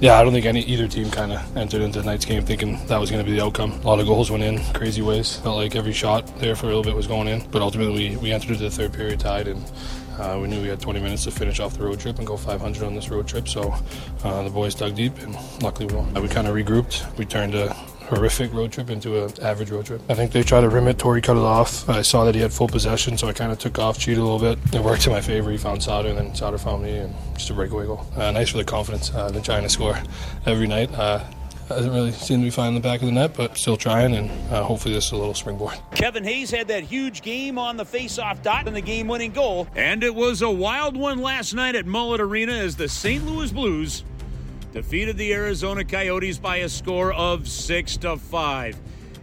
yeah, 0.00 0.18
I 0.18 0.24
don't 0.24 0.32
think 0.32 0.46
any 0.46 0.60
either 0.62 0.88
team 0.88 1.10
kind 1.10 1.32
of 1.32 1.56
entered 1.56 1.80
into 1.80 2.00
tonight's 2.00 2.24
game 2.24 2.44
thinking 2.44 2.84
that 2.86 3.00
was 3.00 3.10
going 3.10 3.24
to 3.24 3.30
be 3.30 3.36
the 3.36 3.44
outcome. 3.44 3.72
A 3.72 3.86
lot 3.86 3.98
of 3.98 4.06
goals 4.06 4.30
went 4.30 4.42
in 4.42 4.62
crazy 4.74 5.02
ways. 5.02 5.36
Felt 5.36 5.56
like 5.56 5.74
every 5.74 5.92
shot 5.92 6.26
there 6.38 6.54
for 6.54 6.66
a 6.66 6.68
little 6.68 6.82
bit 6.82 6.94
was 6.94 7.06
going 7.06 7.28
in, 7.28 7.48
but 7.50 7.62
ultimately 7.62 8.10
we, 8.10 8.16
we 8.16 8.32
entered 8.32 8.50
into 8.50 8.64
the 8.64 8.70
third 8.70 8.92
period 8.92 9.20
tied 9.20 9.48
and. 9.48 9.64
Uh, 10.18 10.38
we 10.40 10.48
knew 10.48 10.62
we 10.62 10.68
had 10.68 10.80
20 10.80 10.98
minutes 10.98 11.24
to 11.24 11.30
finish 11.30 11.60
off 11.60 11.76
the 11.76 11.84
road 11.84 12.00
trip 12.00 12.16
and 12.16 12.26
go 12.26 12.38
500 12.38 12.82
on 12.82 12.94
this 12.94 13.10
road 13.10 13.28
trip, 13.28 13.46
so 13.46 13.74
uh, 14.24 14.42
the 14.44 14.48
boys 14.48 14.74
dug 14.74 14.94
deep 14.94 15.12
and 15.18 15.36
luckily 15.62 15.84
we 15.84 15.94
won. 15.94 16.14
We 16.14 16.26
kind 16.26 16.46
of 16.46 16.54
regrouped. 16.54 17.18
We 17.18 17.26
turned 17.26 17.54
a 17.54 17.76
horrific 18.06 18.52
road 18.52 18.72
trip 18.72 18.90
into 18.90 19.24
an 19.24 19.32
average 19.42 19.70
road 19.70 19.86
trip. 19.86 20.00
I 20.08 20.14
think 20.14 20.32
they 20.32 20.42
tried 20.42 20.62
to 20.62 20.68
rim 20.68 20.88
it. 20.88 20.98
Tori 20.98 21.20
cut 21.20 21.36
it 21.36 21.42
off. 21.42 21.88
I 21.88 22.02
saw 22.02 22.24
that 22.24 22.34
he 22.34 22.40
had 22.40 22.52
full 22.52 22.68
possession, 22.68 23.18
so 23.18 23.28
I 23.28 23.32
kind 23.32 23.52
of 23.52 23.58
took 23.58 23.78
off, 23.78 23.98
cheated 23.98 24.18
a 24.18 24.24
little 24.24 24.38
bit. 24.38 24.58
It 24.74 24.80
worked 24.82 25.06
in 25.06 25.12
my 25.12 25.20
favor. 25.20 25.50
He 25.50 25.56
found 25.58 25.82
Sauter, 25.82 26.08
and 26.08 26.18
then 26.18 26.34
Sauter 26.34 26.58
found 26.58 26.82
me, 26.82 26.96
and 26.98 27.14
just 27.34 27.50
a 27.50 27.54
breakaway 27.54 27.86
goal. 27.86 28.06
Uh, 28.16 28.30
nice 28.30 28.50
for 28.50 28.58
the 28.58 28.64
confidence. 28.64 29.12
Uh, 29.14 29.30
been 29.30 29.42
trying 29.42 29.62
to 29.62 29.68
score 29.68 29.98
every 30.46 30.66
night. 30.66 30.92
Uh, 30.92 31.24
doesn't 31.68 31.92
really 31.92 32.12
seem 32.12 32.40
to 32.40 32.44
be 32.44 32.50
finding 32.50 32.80
the 32.80 32.88
back 32.88 33.00
of 33.00 33.06
the 33.06 33.12
net, 33.12 33.34
but 33.36 33.56
still 33.56 33.76
trying, 33.76 34.14
and 34.14 34.30
uh, 34.52 34.62
hopefully 34.62 34.94
this 34.94 35.06
is 35.06 35.12
a 35.12 35.16
little 35.16 35.34
springboard. 35.34 35.74
Kevin 35.96 36.22
Hayes 36.22 36.50
had 36.50 36.68
that 36.68 36.84
huge 36.84 37.22
game 37.22 37.58
on 37.58 37.76
the 37.76 37.84
face-off 37.84 38.40
dot 38.42 38.68
and 38.68 38.76
the 38.76 38.80
game-winning 38.80 39.32
goal. 39.32 39.66
And 39.74 40.04
it 40.04 40.14
was 40.14 40.42
a 40.42 40.50
wild 40.50 40.96
one 40.96 41.18
last 41.18 41.54
night 41.54 41.74
at 41.74 41.84
Mullett 41.84 42.20
Arena 42.20 42.52
as 42.52 42.76
the 42.76 42.88
St. 42.88 43.26
Louis 43.26 43.50
Blues 43.50 44.04
defeated 44.76 45.16
the 45.16 45.32
Arizona 45.32 45.82
Coyotes 45.82 46.36
by 46.36 46.58
a 46.58 46.68
score 46.68 47.10
of 47.14 47.48
6 47.48 47.96
to 47.96 48.18
5. 48.18 48.78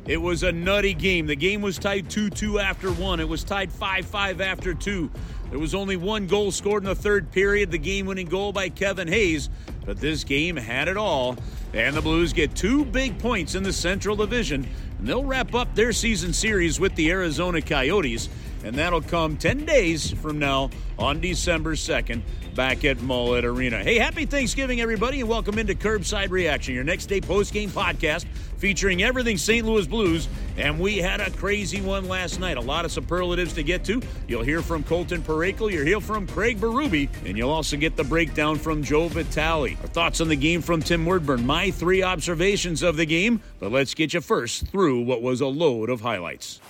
It 0.08 0.18
was 0.18 0.42
a 0.42 0.52
nutty 0.52 0.96
game. 0.96 1.28
The 1.28 1.36
game 1.36 1.62
was 1.62 1.78
tied 1.78 2.10
2 2.10 2.32
2 2.32 2.58
after 2.58 2.92
one, 2.92 3.20
it 3.20 3.30
was 3.30 3.44
tied 3.44 3.72
5 3.72 4.04
5 4.04 4.42
after 4.42 4.74
two. 4.74 5.12
There 5.52 5.60
was 5.60 5.76
only 5.76 5.96
one 5.96 6.26
goal 6.26 6.52
scored 6.52 6.82
in 6.82 6.90
the 6.90 6.96
third 6.96 7.32
period, 7.32 7.70
the 7.70 7.78
game 7.78 8.08
winning 8.08 8.26
goal 8.26 8.52
by 8.52 8.70
Kevin 8.70 9.08
Hayes. 9.08 9.52
But 9.86 10.00
this 10.00 10.24
game 10.24 10.56
had 10.56 10.88
it 10.88 10.98
all. 10.98 11.38
And 11.72 11.96
the 11.96 12.02
Blues 12.02 12.34
get 12.34 12.56
two 12.56 12.84
big 12.84 13.20
points 13.20 13.54
in 13.54 13.62
the 13.62 13.74
Central 13.74 14.16
Division. 14.16 14.68
And 14.98 15.08
they'll 15.08 15.24
wrap 15.24 15.54
up 15.54 15.76
their 15.76 15.94
season 15.94 16.34
series 16.34 16.80
with 16.80 16.96
the 16.96 17.12
Arizona 17.12 17.62
Coyotes. 17.62 18.28
And 18.64 18.76
that'll 18.76 19.02
come 19.02 19.38
10 19.38 19.66
days 19.66 20.12
from 20.12 20.40
now 20.40 20.70
on 20.98 21.20
December 21.20 21.76
2nd 21.76 22.22
back 22.56 22.86
at 22.86 22.98
Mullett 22.98 23.44
Arena. 23.44 23.84
Hey, 23.84 23.98
happy 23.98 24.26
Thanksgiving, 24.26 24.80
everybody, 24.80 25.20
and 25.20 25.30
welcome 25.30 25.58
into 25.58 25.74
Kerbside 25.74 26.30
Reaction, 26.30 26.74
your 26.74 26.84
next 26.84 27.08
day 27.08 27.20
post 27.20 27.52
game 27.52 27.70
podcast 27.70 28.26
featuring 28.58 29.04
everything 29.04 29.38
St. 29.38 29.66
Louis 29.66 29.86
Blues. 29.86 30.30
And 30.56 30.80
we 30.80 30.98
had 30.98 31.20
a 31.20 31.30
crazy 31.32 31.82
one 31.82 32.08
last 32.08 32.40
night. 32.40 32.58
A 32.58 32.62
lot 32.62 32.86
of 32.86 32.92
superlatives 32.92 33.54
to 33.54 33.64
get 33.64 33.84
to. 33.86 34.02
You'll 34.28 34.44
hear 34.44 34.62
from 34.62 34.84
Colton 34.84 35.22
Parayko, 35.22 35.72
you'll 35.72 35.86
hear 35.86 36.00
from 36.00 36.28
Craig 36.28 36.60
Berube, 36.60 37.10
and 37.26 37.38
you'll 37.38 37.50
also 37.50 37.76
get 37.76 37.98
the 37.98 38.04
breakdown 38.04 38.58
from 38.58 38.84
Joe 38.84 39.10
Vitale. 39.10 39.76
Our 39.82 39.88
thoughts 39.88 40.22
on 40.22 40.30
the 40.30 40.36
game 40.36 40.62
from 40.62 40.82
Tim 40.82 41.06
Woodburn, 41.06 41.46
my 41.46 41.72
three 41.72 42.04
observations 42.04 42.84
of 42.84 42.96
the 42.96 43.06
game. 43.06 43.42
But 43.60 43.72
let's 43.72 43.94
get 43.94 44.14
you 44.14 44.22
first 44.22 44.68
through 44.68 45.02
what 45.02 45.22
was 45.22 45.42
a 45.42 45.48
load 45.48 45.90
of 45.90 46.02
highlights. 46.02 46.62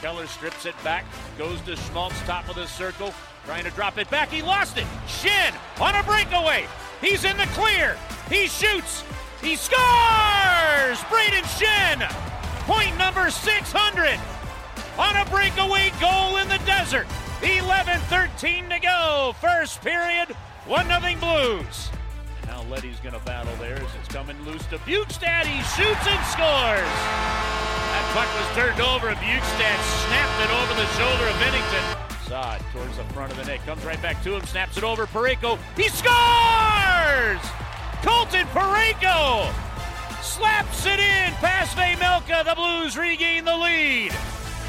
Keller 0.00 0.26
strips 0.26 0.64
it 0.64 0.74
back, 0.84 1.04
goes 1.36 1.60
to 1.62 1.74
Schmaltz, 1.76 2.20
top 2.22 2.48
of 2.48 2.54
the 2.54 2.66
circle, 2.66 3.12
trying 3.44 3.64
to 3.64 3.70
drop 3.70 3.98
it 3.98 4.08
back. 4.10 4.28
He 4.30 4.42
lost 4.42 4.78
it. 4.78 4.86
Schenn 5.06 5.54
on 5.80 5.94
a 5.94 6.02
breakaway. 6.04 6.66
He's 7.00 7.24
in 7.24 7.36
the 7.36 7.46
clear. 7.46 7.96
He 8.30 8.46
shoots. 8.46 9.02
He 9.40 9.56
scores! 9.56 10.98
Brayden 11.08 11.44
Schenn, 11.46 12.08
point 12.66 12.96
number 12.98 13.30
600 13.30 14.18
on 14.98 15.16
a 15.16 15.24
breakaway 15.30 15.92
goal 16.00 16.38
in 16.38 16.48
the 16.48 16.58
desert. 16.66 17.06
11 17.42 18.00
13 18.00 18.68
to 18.68 18.80
go. 18.80 19.34
First 19.40 19.80
period, 19.80 20.28
1 20.66 20.86
0 20.86 21.00
Blues. 21.20 21.90
Now 22.46 22.62
Leddy's 22.70 23.00
going 23.00 23.14
to 23.14 23.24
battle 23.24 23.54
there 23.56 23.76
as 23.76 23.94
it's 24.00 24.08
coming 24.08 24.40
loose 24.44 24.64
to 24.66 24.78
Bjugstad. 24.78 25.46
He 25.46 25.58
shoots 25.74 26.06
and 26.06 26.22
scores. 26.30 26.94
That 27.88 28.04
puck 28.14 28.30
was 28.36 28.48
turned 28.54 28.80
over 28.80 29.08
and 29.08 29.18
Bjugstad 29.18 29.78
snapped 30.06 30.38
it 30.44 30.50
over 30.52 30.72
the 30.76 30.88
shoulder 30.96 31.26
of 31.28 31.36
Binnington. 31.40 31.84
Saad 32.28 32.60
towards 32.72 32.96
the 32.96 33.04
front 33.14 33.32
of 33.32 33.38
the 33.38 33.44
net, 33.44 33.64
comes 33.64 33.84
right 33.84 34.00
back 34.02 34.22
to 34.22 34.36
him, 34.36 34.44
snaps 34.44 34.76
it 34.76 34.84
over. 34.84 35.06
Parayko, 35.06 35.58
he 35.76 35.88
scores! 35.88 37.40
Colton 38.02 38.46
Parayko 38.52 39.50
slaps 40.22 40.86
it 40.86 41.00
in 41.00 41.32
past 41.40 41.76
Vejmelka. 41.76 42.44
The 42.44 42.54
Blues 42.54 42.96
regain 42.96 43.44
the 43.44 43.56
lead. 43.56 44.12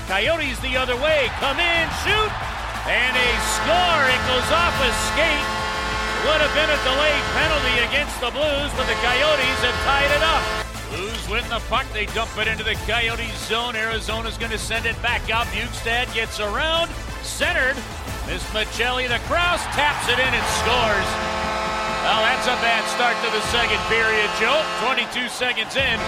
Coyotes 0.07 0.59
the 0.59 0.77
other 0.77 0.95
way, 0.95 1.27
come 1.37 1.59
in, 1.59 1.85
shoot, 2.01 2.31
and 2.87 3.13
a 3.13 3.29
score. 3.53 4.03
It 4.09 4.21
goes 4.25 4.49
off 4.49 4.73
a 4.81 4.91
skate. 5.13 5.58
Would 6.25 6.41
have 6.43 6.51
been 6.51 6.67
a 6.67 6.79
delayed 6.83 7.25
penalty 7.31 7.75
against 7.87 8.19
the 8.19 8.29
Blues, 8.31 8.71
but 8.75 8.85
the 8.91 8.99
Coyotes 8.99 9.59
have 9.63 9.77
tied 9.87 10.11
it 10.11 10.21
up. 10.21 10.43
Blues 10.91 11.29
win 11.29 11.47
the 11.47 11.63
puck. 11.71 11.85
They 11.93 12.07
dump 12.07 12.35
it 12.37 12.47
into 12.47 12.63
the 12.63 12.75
Coyotes 12.83 13.31
zone. 13.47 13.75
Arizona's 13.75 14.37
going 14.37 14.51
to 14.51 14.57
send 14.57 14.85
it 14.85 14.99
back 15.01 15.29
out. 15.29 15.47
Bjugstad 15.47 16.13
gets 16.13 16.39
around, 16.39 16.89
centered. 17.23 17.77
Miss 18.27 18.43
Maccelli, 18.51 19.07
the 19.07 19.19
cross, 19.31 19.63
taps 19.71 20.11
it 20.11 20.19
in 20.19 20.27
and 20.27 20.47
scores. 20.59 21.09
Well, 22.03 22.21
that's 22.27 22.47
a 22.47 22.57
bad 22.59 22.83
start 22.91 23.15
to 23.23 23.31
the 23.31 23.41
second 23.47 23.79
period, 23.87 24.29
Joe. 24.39 24.59
22 24.83 25.29
seconds 25.29 25.75
in. 25.77 25.99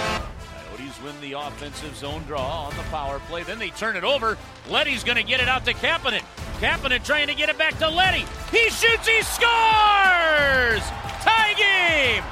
Coyotes 0.68 1.00
win 1.02 1.14
the 1.22 1.32
offensive 1.38 1.96
zone 1.96 2.22
draw 2.28 2.66
on 2.66 2.76
the 2.76 2.82
power 2.84 3.18
play. 3.28 3.44
Then 3.44 3.58
they 3.58 3.70
turn 3.70 3.96
it 3.96 4.04
over. 4.04 4.36
Leddy's 4.68 5.04
going 5.04 5.16
to 5.16 5.24
get 5.24 5.40
it 5.40 5.48
out 5.48 5.64
to 5.64 5.72
Kapanen. 5.72 6.22
Kapanen 6.62 7.04
trying 7.04 7.26
to 7.26 7.34
get 7.34 7.48
it 7.48 7.58
back 7.58 7.76
to 7.80 7.88
Leddy. 7.88 8.24
He 8.52 8.70
shoots, 8.70 9.08
he 9.08 9.20
scores! 9.22 10.80
Tie 11.20 11.54
game! 11.58 12.22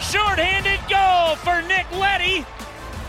Short-handed 0.00 0.80
goal 0.88 1.36
for 1.36 1.60
Nick 1.68 1.84
Leddy. 1.92 2.46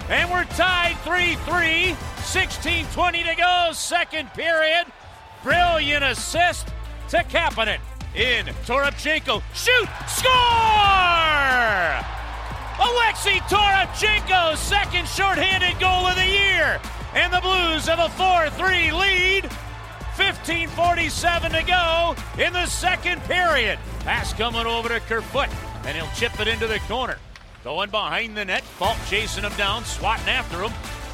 And 0.09 0.30
we're 0.30 0.44
tied 0.44 0.97
3-3. 1.06 1.94
16-20 1.94 3.24
to 3.24 3.36
go, 3.36 3.69
second 3.72 4.28
period. 4.34 4.86
Brilliant 5.44 6.03
assist 6.03 6.68
to 7.07 7.19
Kapanen. 7.19 7.80
In, 8.13 8.47
Toropchenko, 8.66 9.42
shoot, 9.53 9.90
score! 10.09 10.31
Alexei 12.81 13.40
Toropchenko, 13.47 14.57
second 14.57 15.07
short-handed 15.07 15.80
goal 15.80 16.06
of 16.06 16.16
the 16.16 16.28
year. 16.28 16.81
And 17.13 17.31
the 17.31 17.40
Blues 17.40 17.86
have 17.88 18.00
a 18.00 18.09
4-3 18.09 18.92
lead. 18.92 19.50
15.47 20.15 21.59
to 21.59 21.63
go 21.67 22.15
in 22.41 22.53
the 22.53 22.65
second 22.67 23.21
period. 23.23 23.77
Pass 23.99 24.31
coming 24.31 24.65
over 24.65 24.87
to 24.87 25.01
Kerfoot, 25.01 25.49
and 25.85 25.97
he'll 25.97 26.09
chip 26.15 26.39
it 26.39 26.47
into 26.47 26.67
the 26.67 26.79
corner. 26.87 27.17
Going 27.65 27.89
behind 27.89 28.37
the 28.37 28.45
net, 28.45 28.63
Faulk 28.63 28.95
chasing 29.09 29.43
him 29.43 29.51
down, 29.57 29.83
swatting 29.83 30.29
after 30.29 30.61
him. 30.61 30.71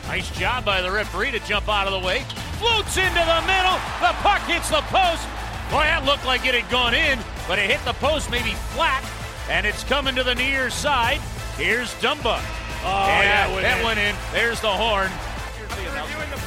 Nice 0.08 0.30
job 0.38 0.66
by 0.66 0.82
the 0.82 0.92
referee 0.92 1.32
to 1.32 1.40
jump 1.40 1.68
out 1.68 1.88
of 1.88 1.94
the 1.94 2.06
way. 2.06 2.20
Floats 2.60 2.98
into 2.98 3.10
the 3.10 3.42
middle. 3.48 3.80
The 4.02 4.14
puck 4.22 4.42
hits 4.42 4.70
the 4.70 4.82
post. 4.94 5.26
Boy, 5.72 5.88
that 5.88 6.04
looked 6.06 6.26
like 6.26 6.46
it 6.46 6.54
had 6.54 6.70
gone 6.70 6.94
in, 6.94 7.18
but 7.48 7.58
it 7.58 7.72
hit 7.72 7.84
the 7.86 7.94
post 7.94 8.30
maybe 8.30 8.52
flat, 8.76 9.04
and 9.50 9.66
it's 9.66 9.84
coming 9.84 10.14
to 10.14 10.24
the 10.24 10.36
near 10.36 10.70
side. 10.70 11.22
Here's 11.58 11.92
Dumba. 11.96 12.38
Oh, 12.84 13.08
yeah, 13.08 13.50
yeah, 13.50 13.62
that 13.62 13.84
went 13.84 14.00
in. 14.00 14.16
There's 14.32 14.62
the 14.62 14.70
horn. 14.70 15.10
Reviewing 15.58 16.30
the 16.30 16.42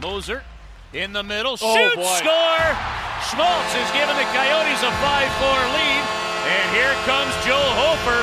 Moser 0.00 0.42
in 0.92 1.12
the 1.12 1.22
middle. 1.22 1.56
Oh, 1.60 1.74
Shoot, 1.74 1.96
boy. 1.96 2.16
score! 2.22 2.68
Schmaltz 3.28 3.72
has 3.76 3.90
given 3.92 4.14
the 4.16 4.28
Coyotes 4.32 4.80
a 4.80 4.92
5-4 5.02 5.74
lead. 5.74 6.02
And 6.48 6.66
here 6.72 6.94
comes 7.04 7.34
Joel 7.44 7.72
Hofer. 7.76 8.22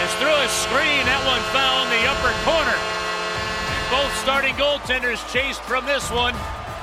As 0.00 0.10
through 0.18 0.32
a 0.32 0.48
screen, 0.48 1.04
that 1.06 1.22
one 1.28 1.42
found 1.52 1.86
the 1.92 2.02
upper 2.08 2.32
corner. 2.42 2.74
And 2.74 3.86
both 3.92 4.12
starting 4.24 4.54
goaltenders 4.56 5.20
chased 5.32 5.60
from 5.62 5.84
this 5.86 6.10
one 6.10 6.34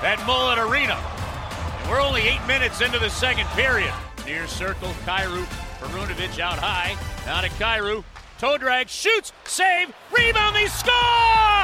at 0.06 0.20
Mullett 0.30 0.60
Arena. 0.62 0.96
And 0.96 1.90
we're 1.90 2.00
only 2.02 2.22
eight 2.22 2.46
minutes 2.48 2.80
into 2.80 3.00
the 3.00 3.10
second 3.10 3.48
period. 3.58 3.94
Near 4.26 4.48
circle, 4.48 4.90
Kyrou, 5.06 5.44
Perunovich 5.82 6.40
out 6.40 6.60
high. 6.60 6.96
Now 7.26 7.42
to 7.42 7.50
Kyrou. 7.50 8.04
Toe 8.40 8.58
drag, 8.60 8.88
shoots, 8.88 9.34
save, 9.46 9.92
rebound, 10.16 10.56
they 10.56 10.68
score! 10.68 11.57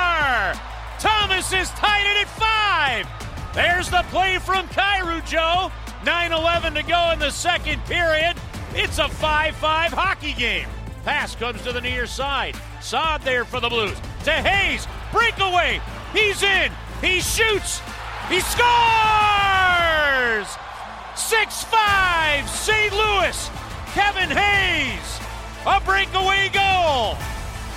Thomas 1.04 1.52
is 1.52 1.70
tied 1.72 2.06
it 2.06 2.26
at 2.26 2.30
five. 2.30 3.06
There's 3.54 3.90
the 3.90 4.04
play 4.04 4.38
from 4.38 4.70
Kyrou, 4.70 5.26
Joe. 5.26 5.70
9-11 6.06 6.76
to 6.76 6.84
go 6.84 7.12
in 7.12 7.20
the 7.20 7.30
second 7.30 7.84
period. 7.84 8.38
It's 8.74 9.00
a 9.00 9.10
5-5 9.10 9.52
hockey 9.90 10.32
game. 10.32 10.66
Pass 11.04 11.36
comes 11.36 11.62
to 11.64 11.74
the 11.74 11.82
near 11.82 12.08
side. 12.08 12.56
Saad 12.80 13.22
there 13.24 13.44
for 13.44 13.60
the 13.60 13.68
Blues. 13.68 13.98
To 14.24 14.32
Hayes. 14.32 14.88
Breakaway. 15.12 15.82
He's 16.14 16.42
in. 16.42 16.72
He 17.02 17.20
shoots. 17.20 17.82
He 18.30 18.40
scores! 18.40 18.64
6-5 21.16 22.48
St. 22.48 22.94
Louis. 22.94 23.50
Kevin 23.88 24.30
Hayes. 24.30 25.20
A 25.66 25.82
breakaway 25.82 26.48
goal. 26.54 27.18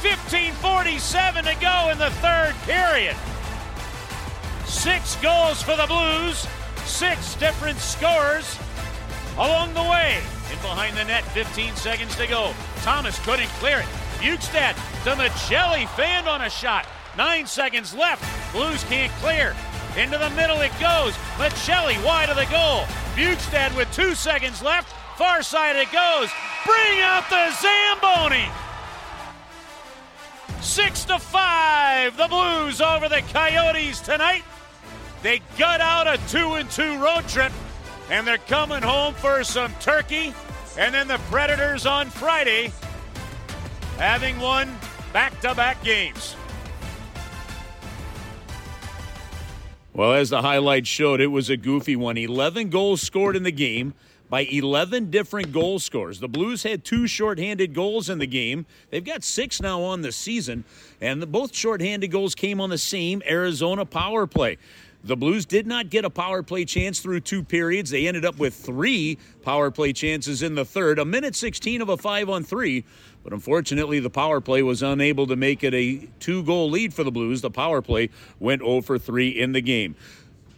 15.47 0.06 1.52
to 1.52 1.60
go 1.60 1.90
in 1.90 1.98
the 1.98 2.10
third 2.20 2.54
period. 2.64 3.16
Six 4.64 5.16
goals 5.16 5.62
for 5.62 5.76
the 5.76 5.86
Blues, 5.86 6.46
Six 6.86 7.34
different 7.34 7.78
scores 7.78 8.56
along 9.36 9.74
the 9.74 9.82
way. 9.82 10.22
In 10.52 10.58
behind 10.62 10.96
the 10.96 11.04
net, 11.04 11.24
15 11.24 11.74
seconds 11.74 12.14
to 12.16 12.28
go. 12.28 12.54
Thomas 12.82 13.18
couldn't 13.26 13.48
clear 13.58 13.80
it. 13.80 13.86
Bjugstad 14.22 14.74
to 15.02 15.10
Maccelli, 15.10 15.88
fanned 15.88 16.28
on 16.28 16.42
a 16.42 16.48
shot. 16.48 16.86
Nine 17.18 17.44
seconds 17.44 17.92
left. 17.92 18.22
Blues 18.52 18.84
can't 18.84 19.12
clear. 19.14 19.54
Into 19.98 20.16
the 20.16 20.30
middle 20.30 20.60
it 20.60 20.72
goes. 20.80 21.12
Maccelli 21.36 22.02
wide 22.04 22.30
of 22.30 22.36
the 22.36 22.46
goal. 22.46 22.84
Bjugstad 23.16 23.76
with 23.76 23.92
two 23.92 24.14
seconds 24.14 24.62
left. 24.62 24.88
Far 25.18 25.42
side 25.42 25.74
it 25.74 25.90
goes. 25.90 26.30
Bring 26.64 27.00
out 27.00 27.28
the 27.28 27.50
Zamboni. 27.50 28.48
Six 30.66 31.04
to 31.04 31.20
five. 31.20 32.16
The 32.16 32.26
Blues 32.26 32.80
over 32.80 33.08
the 33.08 33.22
Coyotes 33.32 34.00
tonight. 34.00 34.42
They 35.22 35.40
gut 35.56 35.80
out 35.80 36.08
a 36.08 36.18
two 36.28 36.54
and 36.54 36.68
two 36.68 36.98
road 36.98 37.26
trip, 37.28 37.52
and 38.10 38.26
they're 38.26 38.36
coming 38.36 38.82
home 38.82 39.14
for 39.14 39.44
some 39.44 39.72
turkey. 39.80 40.34
And 40.76 40.92
then 40.92 41.06
the 41.06 41.18
Predators 41.30 41.86
on 41.86 42.10
Friday, 42.10 42.72
having 43.96 44.40
won 44.40 44.76
back 45.12 45.40
to 45.42 45.54
back 45.54 45.82
games. 45.84 46.34
Well, 49.94 50.14
as 50.14 50.30
the 50.30 50.42
highlights 50.42 50.88
showed, 50.88 51.20
it 51.20 51.28
was 51.28 51.48
a 51.48 51.56
goofy 51.56 51.94
one. 51.94 52.18
11 52.18 52.70
goals 52.70 53.00
scored 53.00 53.36
in 53.36 53.44
the 53.44 53.52
game 53.52 53.94
by 54.28 54.42
11 54.42 55.10
different 55.10 55.52
goal 55.52 55.78
scorers. 55.78 56.20
The 56.20 56.28
Blues 56.28 56.62
had 56.62 56.84
two 56.84 57.06
shorthanded 57.06 57.74
goals 57.74 58.10
in 58.10 58.18
the 58.18 58.26
game. 58.26 58.66
They've 58.90 59.04
got 59.04 59.22
six 59.22 59.60
now 59.60 59.82
on 59.82 60.02
the 60.02 60.12
season, 60.12 60.64
and 61.00 61.22
the, 61.22 61.26
both 61.26 61.54
shorthanded 61.54 62.10
goals 62.10 62.34
came 62.34 62.60
on 62.60 62.70
the 62.70 62.78
same 62.78 63.22
Arizona 63.26 63.84
power 63.84 64.26
play. 64.26 64.58
The 65.04 65.16
Blues 65.16 65.46
did 65.46 65.68
not 65.68 65.88
get 65.88 66.04
a 66.04 66.10
power 66.10 66.42
play 66.42 66.64
chance 66.64 66.98
through 66.98 67.20
two 67.20 67.44
periods. 67.44 67.90
They 67.90 68.08
ended 68.08 68.24
up 68.24 68.38
with 68.38 68.54
three 68.54 69.18
power 69.42 69.70
play 69.70 69.92
chances 69.92 70.42
in 70.42 70.56
the 70.56 70.64
third, 70.64 70.98
a 70.98 71.04
minute 71.04 71.36
16 71.36 71.80
of 71.80 71.88
a 71.88 71.96
five 71.96 72.28
on 72.28 72.42
three. 72.42 72.84
But 73.22 73.32
unfortunately, 73.32 74.00
the 74.00 74.10
power 74.10 74.40
play 74.40 74.62
was 74.62 74.82
unable 74.82 75.28
to 75.28 75.36
make 75.36 75.62
it 75.62 75.74
a 75.74 76.08
two 76.18 76.42
goal 76.42 76.70
lead 76.70 76.92
for 76.92 77.04
the 77.04 77.12
Blues. 77.12 77.40
The 77.40 77.50
power 77.50 77.82
play 77.82 78.10
went 78.40 78.62
0 78.62 78.80
for 78.80 78.98
3 78.98 79.28
in 79.28 79.52
the 79.52 79.60
game. 79.60 79.94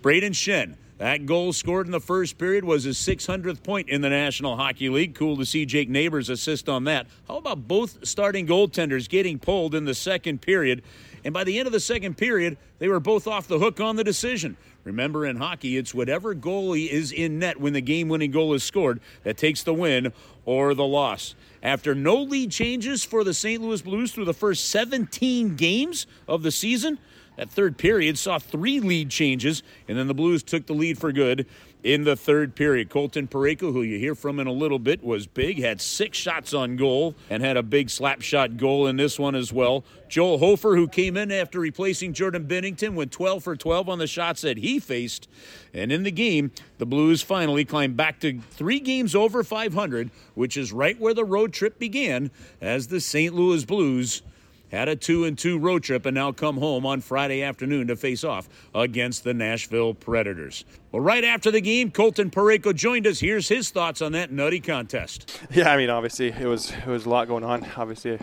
Brayden 0.01 0.33
Schenn. 0.33 0.77
That 0.99 1.27
goal 1.27 1.53
scored 1.53 1.87
in 1.87 1.93
the 1.93 2.01
first 2.01 2.39
period 2.39 2.65
was 2.65 2.83
his 2.83 2.99
600th 2.99 3.63
point 3.63 3.89
in 3.89 4.01
the 4.01 4.09
National 4.09 4.57
Hockey 4.57 4.89
League. 4.89 5.15
Cool 5.15 5.37
to 5.37 5.47
see 5.47 5.65
Jake 5.65 5.89
Neighbours 5.89 6.29
assist 6.29 6.69
on 6.69 6.85
that. 6.85 7.07
How 7.29 7.37
about 7.37 7.69
both 7.69 8.05
starting 8.05 8.49
goaltenders 8.49 9.09
getting 9.09 9.39
pulled 9.39 9.77
in 9.77 9.85
the 9.85 9.95
second 9.95 10.43
period? 10.43 10.83
And 11.25 11.33
by 11.33 11.45
the 11.45 11.57
end 11.57 11.69
of 11.69 11.73
the 11.73 11.79
second 11.79 12.17
period, 12.17 12.59
they 12.81 12.89
were 12.89 12.99
both 12.99 13.29
off 13.29 13.47
the 13.47 13.61
hook 13.61 13.79
on 13.79 13.95
the 13.95 14.03
decision. 14.03 14.57
Remember, 14.83 15.25
in 15.25 15.37
hockey, 15.37 15.77
it's 15.77 15.95
whatever 15.95 16.35
goalie 16.35 16.89
is 16.89 17.13
in 17.13 17.39
net 17.39 17.61
when 17.61 17.75
the 17.75 17.81
game 17.81 18.09
winning 18.09 18.33
goal 18.33 18.53
is 18.55 18.65
scored 18.65 19.01
that 19.23 19.37
takes 19.37 19.63
the 19.63 19.75
win 19.75 20.13
or 20.47 20.75
the 20.75 20.85
loss. 20.85 21.37
After 21.63 21.95
no 21.95 22.23
lead 22.23 22.51
changes 22.51 23.05
for 23.05 23.23
the 23.23 23.35
St. 23.35 23.63
Louis 23.63 23.83
Blues 23.83 24.11
through 24.11 24.25
the 24.25 24.35
first 24.35 24.71
17 24.71 25.55
games 25.55 26.07
of 26.27 26.43
the 26.43 26.51
season, 26.51 26.99
that 27.39 27.51
third 27.51 27.79
period 27.79 28.19
saw 28.19 28.41
three 28.41 28.81
lead 28.81 29.11
changes, 29.11 29.63
and 29.87 29.97
then 29.97 30.09
the 30.09 30.15
Blues 30.15 30.43
took 30.43 30.67
the 30.67 30.73
lead 30.73 30.99
for 30.99 31.13
good 31.13 31.47
in 31.85 32.03
the 32.03 32.17
third 32.17 32.57
period. 32.57 32.91
Colton 32.91 33.29
Parayko, 33.29 33.73
who 33.73 33.83
you 33.83 33.97
hear 33.97 34.17
from 34.17 34.41
in 34.41 34.49
a 34.49 34.53
little 34.53 34.81
bit, 34.81 35.05
was 35.05 35.29
big, 35.29 35.61
had 35.61 35.81
six 35.81 36.19
shots 36.19 36.53
on 36.53 36.75
goal, 36.75 37.15
and 37.31 37.41
had 37.41 37.57
a 37.57 37.63
big 37.63 37.91
slap 37.91 38.23
shot 38.23 38.57
goal 38.57 38.89
in 38.89 38.97
this 38.97 39.21
one 39.21 39.37
as 39.37 39.53
well. 39.53 39.85
Joel 40.09 40.39
Hofer, 40.39 40.75
who 40.75 40.89
came 40.89 41.17
in 41.17 41.31
after 41.31 41.61
replacing 41.61 42.13
Jordan 42.13 42.45
Binnington, 42.45 42.95
went 42.95 43.13
12 43.13 43.45
for 43.45 43.55
12 43.55 43.89
on 43.89 44.01
the 44.01 44.09
shots 44.09 44.41
that 44.41 44.59
he 44.59 44.81
faced. 44.81 45.29
And 45.73 45.93
in 45.93 46.03
the 46.03 46.11
game, 46.11 46.51
the 46.79 46.87
Blues 46.87 47.23
finally 47.23 47.65
climbed 47.65 47.97
back 47.97 48.19
to 48.21 48.41
three 48.51 48.81
games 48.81 49.15
over 49.15 49.45
500, 49.45 50.11
which 50.35 50.57
is 50.57 50.73
right 50.73 50.99
where 50.99 51.15
the 51.15 51.25
road 51.25 51.53
trip 51.53 51.79
began 51.79 52.33
as 52.61 52.89
the 52.89 53.01
St. 53.01 53.33
Louis 53.33 53.65
Blues 53.65 54.23
had 54.71 54.89
a 54.89 54.97
two 54.97 55.25
and 55.25 55.39
two 55.39 55.59
road 55.59 55.83
trip 55.83 56.07
and 56.07 56.15
now 56.15 56.33
come 56.33 56.59
home 56.59 56.87
on 56.87 57.01
Friday 57.01 57.43
afternoon 57.43 57.89
to 57.89 57.97
face 57.97 58.25
off 58.25 58.49
against 58.75 59.25
the 59.25 59.35
Nashville 59.35 59.95
Predators. 59.95 60.65
Well, 60.93 61.03
right 61.03 61.25
after 61.25 61.51
the 61.51 61.61
game, 61.61 61.91
Colton 61.91 62.31
Parayko 62.31 62.75
joined 62.75 63.07
us. 63.07 63.21
Here's 63.21 63.49
his 63.49 63.71
thoughts 63.71 64.03
on 64.03 64.13
that 64.13 64.31
nutty 64.33 64.61
contest. 64.61 65.41
Yeah, 65.51 65.73
I 65.73 65.77
mean, 65.77 65.91
obviously 65.91 66.29
it 66.29 66.47
was 66.47 66.71
it 66.71 66.87
was 66.87 67.07
a 67.07 67.09
lot 67.09 67.29
going 67.29 67.45
on. 67.45 67.67
Obviously, 67.77 68.19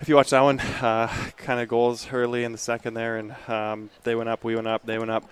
if 0.00 0.08
you 0.08 0.16
watch 0.16 0.30
that 0.30 0.40
one, 0.40 0.60
uh, 0.60 1.08
kind 1.36 1.60
of 1.60 1.68
goals 1.68 2.08
early 2.12 2.44
in 2.44 2.52
the 2.52 2.58
second 2.58 2.94
there, 2.94 3.16
and 3.18 3.34
um, 3.48 3.90
they 4.04 4.14
went 4.14 4.28
up, 4.28 4.44
we 4.44 4.54
went 4.54 4.66
up, 4.66 4.86
they 4.86 4.98
went 4.98 5.10
up 5.10 5.28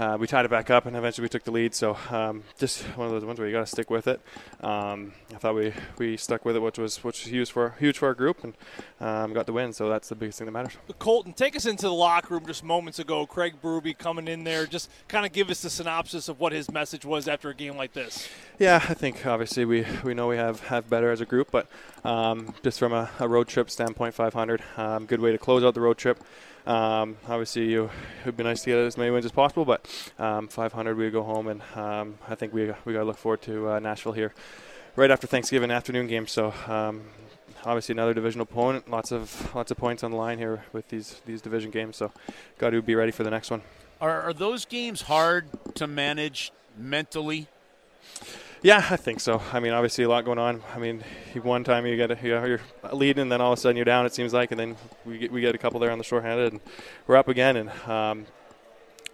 uh, 0.00 0.16
we 0.18 0.26
tied 0.26 0.46
it 0.46 0.50
back 0.50 0.70
up, 0.70 0.86
and 0.86 0.96
eventually 0.96 1.24
we 1.24 1.28
took 1.28 1.44
the 1.44 1.50
lead. 1.50 1.74
So 1.74 1.96
um, 2.08 2.42
just 2.58 2.82
one 2.96 3.06
of 3.06 3.12
those 3.12 3.24
ones 3.24 3.38
where 3.38 3.46
you 3.46 3.54
got 3.54 3.60
to 3.60 3.66
stick 3.66 3.90
with 3.90 4.06
it. 4.06 4.20
Um, 4.62 5.12
I 5.34 5.36
thought 5.36 5.54
we, 5.54 5.74
we 5.98 6.16
stuck 6.16 6.46
with 6.46 6.56
it, 6.56 6.60
which 6.60 6.78
was 6.78 7.04
which 7.04 7.22
was 7.24 7.30
huge 7.30 7.50
for 7.50 7.74
huge 7.78 7.98
for 7.98 8.08
our 8.08 8.14
group, 8.14 8.42
and 8.42 8.54
um, 9.00 9.34
got 9.34 9.44
the 9.44 9.52
win. 9.52 9.74
So 9.74 9.90
that's 9.90 10.08
the 10.08 10.14
biggest 10.14 10.38
thing 10.38 10.46
that 10.46 10.52
matters. 10.52 10.72
Colton, 10.98 11.34
take 11.34 11.54
us 11.54 11.66
into 11.66 11.82
the 11.82 11.92
locker 11.92 12.34
room 12.34 12.46
just 12.46 12.64
moments 12.64 12.98
ago. 12.98 13.26
Craig 13.26 13.56
Berube 13.62 13.98
coming 13.98 14.26
in 14.26 14.44
there, 14.44 14.66
just 14.66 14.90
kind 15.06 15.26
of 15.26 15.32
give 15.32 15.50
us 15.50 15.60
the 15.60 15.70
synopsis 15.70 16.30
of 16.30 16.40
what 16.40 16.52
his 16.52 16.70
message 16.70 17.04
was 17.04 17.28
after 17.28 17.50
a 17.50 17.54
game 17.54 17.76
like 17.76 17.92
this. 17.92 18.26
Yeah, 18.58 18.84
I 18.88 18.94
think 18.94 19.26
obviously 19.26 19.64
we, 19.64 19.86
we 20.04 20.12
know 20.14 20.28
we 20.28 20.36
have, 20.36 20.60
have 20.66 20.90
better 20.90 21.10
as 21.10 21.20
a 21.20 21.26
group, 21.26 21.50
but 21.50 21.66
um, 22.04 22.54
just 22.62 22.78
from 22.78 22.92
a, 22.92 23.10
a, 23.18 23.26
road 23.26 23.48
trip 23.48 23.70
standpoint, 23.70 24.14
500, 24.14 24.62
um, 24.76 25.06
good 25.06 25.20
way 25.20 25.32
to 25.32 25.38
close 25.38 25.64
out 25.64 25.74
the 25.74 25.80
road 25.80 25.96
trip. 25.96 26.22
Um, 26.66 27.16
obviously, 27.28 27.70
you, 27.70 27.84
it 27.84 28.26
would 28.26 28.36
be 28.36 28.44
nice 28.44 28.62
to 28.62 28.70
get 28.70 28.78
as 28.78 28.96
many 28.96 29.10
wins 29.10 29.24
as 29.24 29.32
possible, 29.32 29.64
but 29.64 29.86
um, 30.18 30.48
500 30.48 30.96
we 30.96 31.10
go 31.10 31.22
home, 31.22 31.48
and 31.48 31.62
um, 31.74 32.18
I 32.28 32.34
think 32.34 32.52
we 32.52 32.72
we 32.84 32.92
got 32.92 33.00
to 33.00 33.04
look 33.04 33.16
forward 33.16 33.42
to 33.42 33.70
uh, 33.70 33.78
Nashville 33.78 34.12
here 34.12 34.34
right 34.96 35.10
after 35.10 35.26
Thanksgiving 35.26 35.70
afternoon 35.70 36.06
game. 36.06 36.26
So 36.26 36.52
um, 36.66 37.02
obviously 37.64 37.94
another 37.94 38.14
divisional 38.14 38.44
opponent, 38.44 38.90
lots 38.90 39.12
of 39.12 39.54
lots 39.54 39.70
of 39.70 39.76
points 39.76 40.02
on 40.02 40.10
the 40.10 40.16
line 40.16 40.38
here 40.38 40.64
with 40.72 40.88
these 40.88 41.20
these 41.26 41.40
division 41.40 41.70
games. 41.70 41.96
So 41.96 42.12
got 42.58 42.70
to 42.70 42.82
be 42.82 42.94
ready 42.94 43.12
for 43.12 43.22
the 43.22 43.30
next 43.30 43.50
one. 43.50 43.62
Are, 44.00 44.22
are 44.22 44.32
those 44.32 44.64
games 44.64 45.02
hard 45.02 45.46
to 45.74 45.86
manage 45.86 46.52
mentally? 46.76 47.48
Yeah, 48.62 48.86
I 48.90 48.96
think 48.96 49.20
so. 49.20 49.40
I 49.54 49.60
mean, 49.60 49.72
obviously 49.72 50.04
a 50.04 50.08
lot 50.08 50.26
going 50.26 50.38
on. 50.38 50.62
I 50.74 50.78
mean, 50.78 51.02
one 51.42 51.64
time 51.64 51.86
you 51.86 51.96
get 51.96 52.10
a, 52.10 52.18
you 52.22 52.32
know, 52.34 52.44
you're 52.44 52.60
leading, 52.92 53.22
and 53.22 53.32
then 53.32 53.40
all 53.40 53.54
of 53.54 53.58
a 53.58 53.60
sudden 53.60 53.76
you're 53.76 53.86
down. 53.86 54.04
It 54.04 54.12
seems 54.12 54.34
like, 54.34 54.50
and 54.50 54.60
then 54.60 54.76
we 55.06 55.16
get, 55.16 55.32
we 55.32 55.40
get 55.40 55.54
a 55.54 55.58
couple 55.58 55.80
there 55.80 55.90
on 55.90 55.96
the 55.96 56.04
shorthanded, 56.04 56.52
and 56.52 56.60
we're 57.06 57.16
up 57.16 57.28
again. 57.28 57.56
And 57.56 57.70
um, 57.88 58.26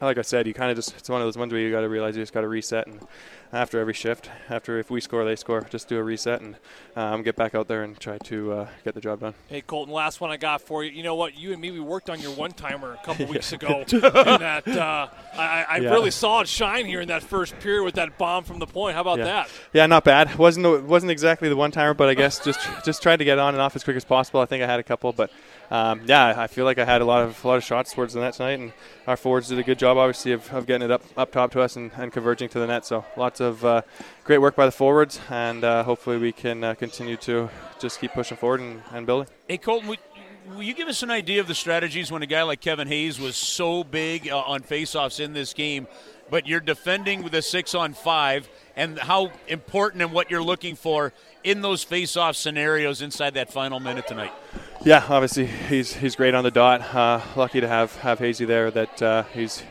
like 0.01 0.19
I 0.19 0.23
said, 0.23 0.49
you 0.49 0.55
kind 0.55 0.73
of 0.73 0.77
just 0.77 0.97
it's 0.99 1.09
one 1.09 1.21
of 1.21 1.27
those 1.29 1.39
ones 1.39 1.53
where 1.53 1.63
you 1.63 1.71
got 1.71 1.83
to 1.83 1.89
realize 1.89 2.17
you 2.17 2.23
just 2.23 2.33
got 2.33 2.41
to 2.41 2.49
reset 2.49 2.88
and 2.88 3.07
after 3.53 3.79
every 3.81 3.95
shift. 3.95 4.31
After 4.49 4.79
if 4.79 4.91
we 4.91 5.00
score, 5.00 5.25
they 5.25 5.37
score. 5.37 5.67
Just 5.71 5.88
do 5.88 5.99
a 5.99 6.03
reset 6.03 6.41
and 6.41 6.57
um, 6.95 7.23
get 7.23 7.37
back 7.37 7.55
out 7.55 7.69
there 7.69 7.83
and 7.83 7.99
try 7.99 8.19
to 8.19 8.53
uh, 8.53 8.69
get 8.85 8.95
the 8.95 9.00
job 9.00 9.21
done. 9.21 9.35
Hey 9.49 9.61
Colton, 9.61 9.93
last 9.93 10.21
one 10.21 10.31
I 10.31 10.37
got 10.37 10.62
for 10.62 10.85
you. 10.85 10.91
You 10.91 11.03
know 11.03 11.15
what? 11.15 11.37
You 11.37 11.53
and 11.53 11.61
me 11.61 11.71
we 11.71 11.81
worked 11.81 12.11
on 12.11 12.21
your 12.21 12.33
one 12.33 12.53
timer 12.53 12.93
a 12.93 13.05
couple 13.05 13.26
weeks 13.29 13.53
ago. 13.53 13.85
that 13.88 14.69
uh, 14.69 15.09
I, 15.35 15.67
I 15.69 15.76
yeah. 15.79 15.91
really 15.91 16.11
saw 16.11 16.41
it 16.41 16.49
shine 16.49 16.87
here 16.87 17.00
in 17.00 17.09
that 17.09 17.23
first 17.23 17.59
period 17.61 17.85
with 17.85 17.95
that 17.95 18.19
bomb 18.19 18.45
from 18.45 18.59
the 18.59 18.67
point. 18.67 18.95
How 18.95 19.03
about 19.03 19.19
yeah. 19.19 19.25
that? 19.25 19.50
Yeah, 19.73 19.87
not 19.87 20.05
bad. 20.05 20.37
wasn't 20.37 20.85
wasn't 20.85 21.11
exactly 21.11 21.49
the 21.49 21.57
one 21.57 21.71
timer, 21.71 21.95
but 21.95 22.09
I 22.09 22.15
guess 22.15 22.45
just 22.45 22.61
just 22.85 23.03
tried 23.03 23.19
to 23.19 23.25
get 23.25 23.38
on 23.38 23.55
and 23.55 23.61
off 23.61 23.76
as 23.76 23.85
quick 23.85 23.97
as 23.97 24.05
possible. 24.05 24.41
I 24.41 24.47
think 24.47 24.62
I 24.62 24.67
had 24.67 24.81
a 24.81 24.85
couple, 24.85 25.12
but 25.12 25.31
um, 25.71 26.03
yeah, 26.07 26.35
I 26.37 26.47
feel 26.47 26.65
like 26.65 26.79
I 26.79 26.85
had 26.85 27.00
a 27.00 27.05
lot 27.05 27.23
of 27.23 27.45
a 27.45 27.49
lot 27.49 27.57
of 27.57 27.65
shots 27.65 27.93
towards 27.93 28.15
the 28.15 28.21
net 28.21 28.35
tonight, 28.35 28.59
and 28.59 28.73
our 29.07 29.17
forwards 29.17 29.49
did 29.49 29.59
a 29.59 29.62
good 29.62 29.79
job, 29.79 29.97
obviously, 29.97 30.33
of, 30.33 30.53
of 30.53 30.67
getting 30.67 30.87
it 30.87 30.91
up 30.91 31.03
up 31.17 31.33
top 31.33 31.53
to 31.53 31.61
us 31.61 31.76
and, 31.76 31.91
and 31.97 32.12
converging 32.12 32.49
to 32.50 32.59
the 32.59 32.67
net. 32.67 32.87
So 32.87 33.05
lots 33.40 33.62
of 33.62 33.64
uh, 33.64 33.83
great 34.25 34.38
work 34.38 34.57
by 34.57 34.66
the 34.66 34.73
forwards, 34.73 35.21
and 35.31 35.64
uh, 35.64 35.83
hopefully 35.85 36.16
we 36.16 36.33
can 36.33 36.64
uh, 36.64 36.75
continue 36.75 37.16
to 37.16 37.50
just 37.78 38.00
keep 38.00 38.12
pushing 38.12 38.37
forward 38.37 38.61
and, 38.61 38.83
and 38.93 39.07
building. 39.07 39.28
Hey, 39.49 39.59
Colton, 39.59 39.88
will, 39.88 39.97
will, 40.55 40.62
you 40.62 40.75
give 40.75 40.88
us 40.88 41.02
an 41.02 41.11
idea 41.11 41.40
of 41.40 41.47
the 41.47 41.55
strategies 41.55 42.11
when 42.11 42.23
a 42.23 42.26
guy 42.26 42.43
like 42.43 42.61
Kevin 42.61 42.88
Hayes 42.88 43.21
was 43.21 43.37
so 43.37 43.85
big 43.85 44.28
uh, 44.28 44.38
on 44.38 44.61
faceoffs 44.62 45.21
in 45.21 45.35
this 45.35 45.52
game, 45.52 45.87
but 46.31 46.47
you're 46.47 46.61
defending 46.61 47.23
with 47.23 47.35
a 47.35 47.43
six 47.43 47.75
on 47.75 47.93
five, 47.93 48.49
and 48.75 48.99
how 48.99 49.33
important 49.49 50.02
and 50.02 50.12
what 50.12 50.31
you're 50.31 50.43
looking 50.43 50.76
for 50.76 51.12
in 51.45 51.61
those 51.61 51.85
faceoff 51.85 52.37
scenarios 52.37 53.02
inside 53.02 53.35
that 53.35 53.52
final 53.52 53.81
minute 53.81 54.07
tonight? 54.07 54.33
Yeah, 54.85 55.05
obviously 55.09 55.47
he's 55.47 55.95
he's 55.95 56.16
great 56.16 56.35
on 56.35 56.45
the 56.45 56.50
dot. 56.50 56.81
Uh, 56.95 57.21
lucky 57.35 57.61
to 57.61 57.69
have 57.69 57.95
have 57.97 58.19
Hazy 58.19 58.45
there. 58.45 58.71
That 58.71 59.02
uh, 59.02 59.23
he's 59.35 59.62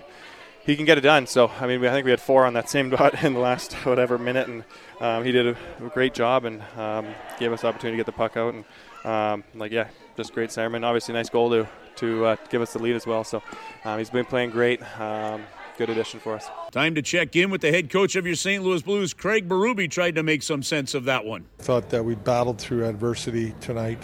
he 0.65 0.75
can 0.75 0.86
get 0.86 0.98
it 0.98 1.01
done. 1.01 1.27
So 1.27 1.51
I 1.60 1.67
mean, 1.67 1.86
I 1.86 1.91
think 1.91 2.05
we 2.05 2.12
had 2.12 2.22
four 2.22 2.45
on 2.45 2.53
that 2.53 2.69
same 2.69 2.89
dot 2.91 3.24
in 3.24 3.34
the 3.34 3.39
last 3.39 3.74
whatever 3.86 4.17
minute, 4.17 4.48
and 4.48 4.63
um, 5.00 5.24
he 5.24 5.31
did 5.31 5.48
a, 5.48 5.86
a, 5.86 5.89
great 5.89 6.13
job 6.13 6.45
and 6.45 6.62
um, 6.77 7.07
gave 7.39 7.51
us 7.51 7.62
the 7.62 7.67
opportunity 7.67 7.98
to 7.98 8.03
get 8.03 8.05
the 8.05 8.12
puck 8.12 8.38
out. 8.38 8.53
And 8.53 8.65
um, 9.05 9.43
like, 9.53 9.72
yeah, 9.72 9.89
just 10.17 10.34
great 10.34 10.50
Ceremon. 10.50 10.84
Obviously, 10.84 11.13
nice 11.13 11.29
goal 11.29 11.50
to 11.51 11.67
to 11.98 12.25
uh, 12.25 12.36
give 12.50 12.62
us 12.62 12.74
the 12.74 12.79
lead 12.79 12.95
as 12.95 13.07
well. 13.07 13.24
So 13.24 13.41
um, 13.86 14.00
he's 14.00 14.10
been 14.10 14.25
playing 14.25 14.51
great. 14.51 14.81
Um, 15.00 15.43
good 15.77 15.89
addition 15.89 16.19
for 16.19 16.34
us. 16.34 16.50
Time 16.72 16.95
to 16.95 17.01
check 17.01 17.36
in 17.36 17.50
with 17.50 17.62
the 17.62 17.72
head 17.72 17.89
coach 17.89 18.15
of 18.15 18.25
your 18.25 18.36
St. 18.36 18.63
Louis 18.63 18.81
Blues, 18.81 19.13
Craig 19.13 19.48
Berube. 19.48 19.89
Tried 19.89 20.15
to 20.15 20.24
make 20.24 20.43
some 20.43 20.63
sense 20.63 20.93
of 20.93 21.05
that 21.05 21.25
one. 21.25 21.45
Thought 21.60 21.89
that 21.89 22.03
we 22.03 22.15
battled 22.15 22.60
through 22.60 22.86
adversity 22.86 23.53
tonight, 23.62 24.00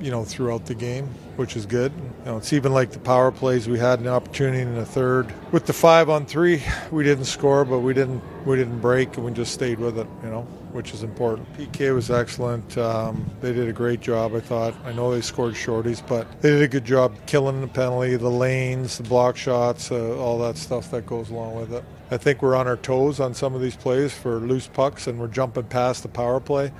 you 0.00 0.10
know, 0.10 0.24
throughout 0.24 0.66
the 0.66 0.74
game. 0.74 1.08
Which 1.36 1.56
is 1.56 1.66
good. 1.66 1.92
You 2.20 2.30
know, 2.30 2.36
it's 2.36 2.52
even 2.52 2.72
like 2.72 2.90
the 2.90 2.98
power 2.98 3.30
plays 3.30 3.68
we 3.68 3.78
had 3.78 4.00
an 4.00 4.08
opportunity 4.08 4.62
in 4.62 4.74
the 4.74 4.86
third 4.86 5.32
with 5.52 5.66
the 5.66 5.72
five 5.72 6.08
on 6.08 6.26
three. 6.26 6.62
We 6.90 7.04
didn't 7.04 7.24
score, 7.24 7.64
but 7.64 7.80
we 7.80 7.94
didn't 7.94 8.22
we 8.46 8.56
didn't 8.56 8.80
break, 8.80 9.16
and 9.16 9.24
we 9.24 9.32
just 9.32 9.52
stayed 9.52 9.78
with 9.78 9.98
it. 9.98 10.06
You 10.22 10.30
know, 10.30 10.42
which 10.72 10.92
is 10.92 11.02
important. 11.02 11.52
PK 11.56 11.94
was 11.94 12.10
excellent. 12.10 12.76
Um, 12.78 13.30
they 13.40 13.52
did 13.52 13.68
a 13.68 13.72
great 13.72 14.00
job. 14.00 14.34
I 14.34 14.40
thought. 14.40 14.74
I 14.84 14.92
know 14.92 15.12
they 15.12 15.20
scored 15.20 15.54
shorties, 15.54 16.06
but 16.06 16.26
they 16.40 16.50
did 16.50 16.62
a 16.62 16.68
good 16.68 16.84
job 16.84 17.14
killing 17.26 17.60
the 17.60 17.68
penalty, 17.68 18.16
the 18.16 18.30
lanes, 18.30 18.98
the 18.98 19.04
block 19.04 19.36
shots, 19.36 19.90
uh, 19.90 20.18
all 20.18 20.38
that 20.38 20.56
stuff 20.56 20.90
that 20.90 21.06
goes 21.06 21.30
along 21.30 21.56
with 21.56 21.72
it. 21.72 21.84
I 22.10 22.16
think 22.16 22.42
we're 22.42 22.54
on 22.54 22.68
our 22.68 22.76
toes 22.76 23.18
on 23.18 23.34
some 23.34 23.54
of 23.54 23.60
these 23.60 23.76
plays 23.76 24.12
for 24.12 24.36
loose 24.36 24.66
pucks, 24.66 25.06
and 25.06 25.18
we're 25.18 25.28
jumping 25.28 25.64
past 25.64 26.02
the 26.02 26.08
power 26.08 26.38
play 26.38 26.70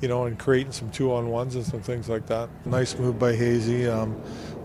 you 0.00 0.08
know, 0.08 0.24
and 0.24 0.38
creating 0.38 0.72
some 0.72 0.90
two 0.90 1.12
on 1.12 1.28
ones 1.28 1.54
and 1.54 1.64
some 1.64 1.80
things 1.80 2.08
like 2.08 2.26
that. 2.26 2.48
Nice 2.64 2.98
move 2.98 3.18
by 3.18 3.34
Hazy. 3.34 3.86
Um, 3.86 3.99